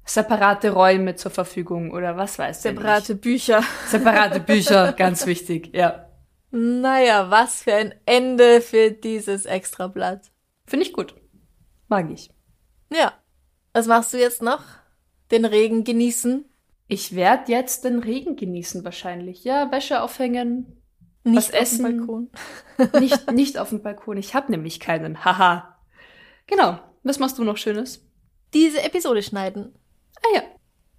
separate 0.07 0.71
Räume 0.71 1.17
zur 1.17 1.31
Verfügung 1.31 1.91
oder 1.91 2.17
was 2.17 2.39
weiß 2.39 2.59
ich. 2.59 2.63
Separate 2.63 3.15
Bücher. 3.17 3.63
Separate 3.89 4.41
Bücher, 4.53 4.93
ganz 4.93 5.27
wichtig, 5.27 5.75
ja. 5.75 6.09
Naja, 6.51 7.31
was 7.31 7.63
für 7.63 7.75
ein 7.75 7.95
Ende 8.07 8.61
für 8.61 8.93
dieses 8.93 9.45
Extrablatt. 9.45 10.31
Finde 10.67 10.87
ich 10.87 10.93
gut. 10.93 11.15
Mag 11.89 12.11
ich. 12.11 12.31
Ja. 12.91 13.13
Was 13.73 13.87
machst 13.87 14.15
du 14.15 14.19
jetzt 14.19 14.43
noch? 14.43 14.63
Den 15.31 15.45
Regen 15.45 15.85
genießen? 15.85 16.45
Ich 16.89 17.15
werde 17.15 17.53
jetzt 17.53 17.85
den 17.85 17.99
Regen 17.99 18.37
genießen 18.37 18.85
wahrscheinlich. 18.85 19.45
Ja, 19.45 19.71
Wäsche 19.73 20.03
aufhängen. 20.03 20.81
Nicht 21.25 21.37
Was 21.37 21.47
auf 21.47 21.51
dem 21.51 21.63
essen? 21.63 21.83
Balkon. 21.83 22.31
Nicht, 23.01 23.33
nicht 23.33 23.59
auf 23.59 23.71
dem 23.71 23.83
Balkon. 23.83 24.17
Ich 24.17 24.35
habe 24.35 24.53
nämlich 24.53 24.79
keinen. 24.79 25.25
Haha. 25.25 25.77
Genau. 26.47 26.79
Was 27.03 27.19
machst 27.19 27.39
du 27.39 27.45
noch 27.45 27.57
Schönes? 27.57 28.07
Diese 28.55 28.83
Episode 28.83 29.23
schneiden. 29.23 29.75
Ah 30.23 30.35
ja. 30.35 30.43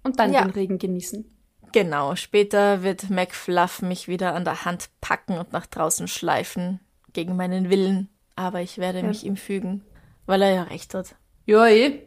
Und 0.02 0.18
dann 0.18 0.32
Ja. 0.32 0.42
den 0.42 0.50
Regen 0.50 0.78
genießen. 0.78 1.24
Genau, 1.72 2.16
später 2.16 2.82
wird 2.82 3.10
McFluff 3.10 3.82
mich 3.82 4.08
wieder 4.08 4.34
an 4.34 4.44
der 4.44 4.64
Hand 4.64 4.88
packen 5.00 5.36
und 5.38 5.52
nach 5.52 5.66
draußen 5.66 6.08
schleifen. 6.08 6.80
Gegen 7.12 7.36
meinen 7.36 7.68
Willen. 7.68 8.08
Aber 8.36 8.60
ich 8.60 8.78
werde 8.78 9.02
mich 9.02 9.24
ihm 9.24 9.36
fügen, 9.36 9.84
weil 10.26 10.42
er 10.42 10.54
ja 10.54 10.62
recht 10.64 10.94
hat. 10.94 11.16
Ja, 11.46 11.66
eh. 11.66 12.02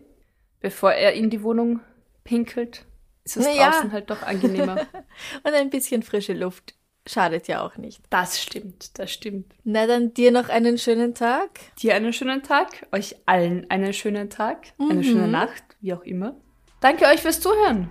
Bevor 0.61 0.93
er 0.93 1.13
in 1.13 1.29
die 1.29 1.43
Wohnung 1.43 1.81
pinkelt, 2.23 2.85
ist 3.23 3.37
es 3.37 3.45
Na 3.45 3.51
ja. 3.53 3.71
draußen 3.71 3.91
halt 3.91 4.09
doch 4.09 4.21
angenehmer. 4.23 4.87
Und 5.43 5.53
ein 5.53 5.69
bisschen 5.69 6.03
frische 6.03 6.33
Luft 6.33 6.75
schadet 7.07 7.47
ja 7.47 7.61
auch 7.65 7.77
nicht. 7.77 8.01
Das 8.09 8.41
stimmt, 8.41 8.97
das 8.99 9.11
stimmt. 9.11 9.53
Na 9.63 9.87
dann 9.87 10.13
dir 10.13 10.31
noch 10.31 10.49
einen 10.49 10.77
schönen 10.77 11.13
Tag. 11.15 11.49
Dir 11.81 11.95
einen 11.95 12.13
schönen 12.13 12.43
Tag, 12.43 12.87
euch 12.91 13.15
allen 13.25 13.69
einen 13.69 13.93
schönen 13.93 14.29
Tag, 14.29 14.73
eine 14.79 15.03
schöne 15.03 15.27
Nacht, 15.27 15.63
wie 15.81 15.93
auch 15.93 16.03
immer. 16.03 16.35
Danke 16.81 17.05
euch 17.05 17.21
fürs 17.21 17.39
Zuhören. 17.39 17.89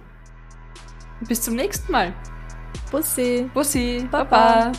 Bis 1.28 1.42
zum 1.42 1.54
nächsten 1.54 1.92
Mal. 1.92 2.12
Bussi. 2.90 3.48
Bussi, 3.54 4.08
Baba. 4.10 4.24
Baba. 4.24 4.72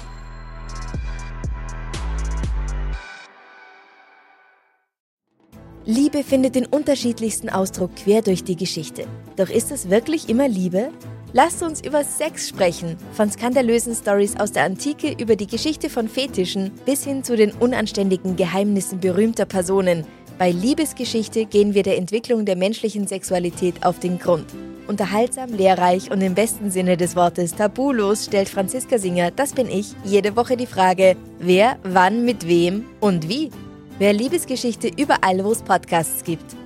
Liebe 5.86 6.24
findet 6.26 6.55
den 6.55 6.66
unterschiedlichsten 6.66 7.49
Ausdruck 7.49 7.95
quer 7.95 8.22
durch 8.22 8.43
die 8.43 8.57
Geschichte. 8.57 9.07
Doch 9.38 9.49
ist 9.49 9.72
es 9.72 9.89
wirklich 9.89 10.28
immer 10.28 10.47
Liebe? 10.49 10.91
Lasst 11.34 11.64
uns 11.64 11.82
über 11.82 12.03
Sex 12.03 12.49
sprechen, 12.49 12.97
von 13.14 13.32
skandalösen 13.32 13.95
Stories 13.95 14.38
aus 14.38 14.51
der 14.51 14.66
Antike 14.66 15.16
über 15.18 15.38
die 15.38 15.47
Geschichte 15.47 15.89
von 15.89 16.09
Fetischen 16.09 16.72
bis 16.86 17.05
hin 17.05 17.24
zu 17.24 17.38
den 17.38 17.53
unanständigen 17.53 18.36
Geheimnissen 18.36 18.99
berühmter 18.99 19.45
Personen. 19.45 20.05
Bei 20.38 20.51
Liebesgeschichte 20.51 21.45
gehen 21.45 21.73
wir 21.73 21.84
der 21.84 21.97
Entwicklung 21.97 22.45
der 22.45 22.55
menschlichen 22.55 23.07
Sexualität 23.07 23.86
auf 23.86 23.99
den 23.99 24.17
Grund. 24.17 24.45
Unterhaltsam, 24.88 25.53
lehrreich 25.53 26.11
und 26.11 26.21
im 26.21 26.34
besten 26.34 26.71
Sinne 26.71 26.97
des 26.97 27.15
Wortes 27.15 27.55
tabulos 27.55 28.25
stellt 28.25 28.49
Franziska 28.49 28.97
Singer, 28.97 29.32
das 29.32 29.53
bin 29.53 29.69
ich, 29.69 29.93
jede 30.03 30.36
Woche 30.36 30.57
die 30.57 30.65
Frage, 30.65 31.15
wer, 31.39 31.77
wann, 31.84 32.25
mit 32.25 32.47
wem 32.47 32.86
und 32.99 33.29
wie. 33.29 33.51
Wer 33.99 34.13
Liebesgeschichte 34.13 34.89
überall, 34.97 35.43
wo 35.43 35.51
es 35.51 35.61
Podcasts 35.61 36.23
gibt. 36.23 36.61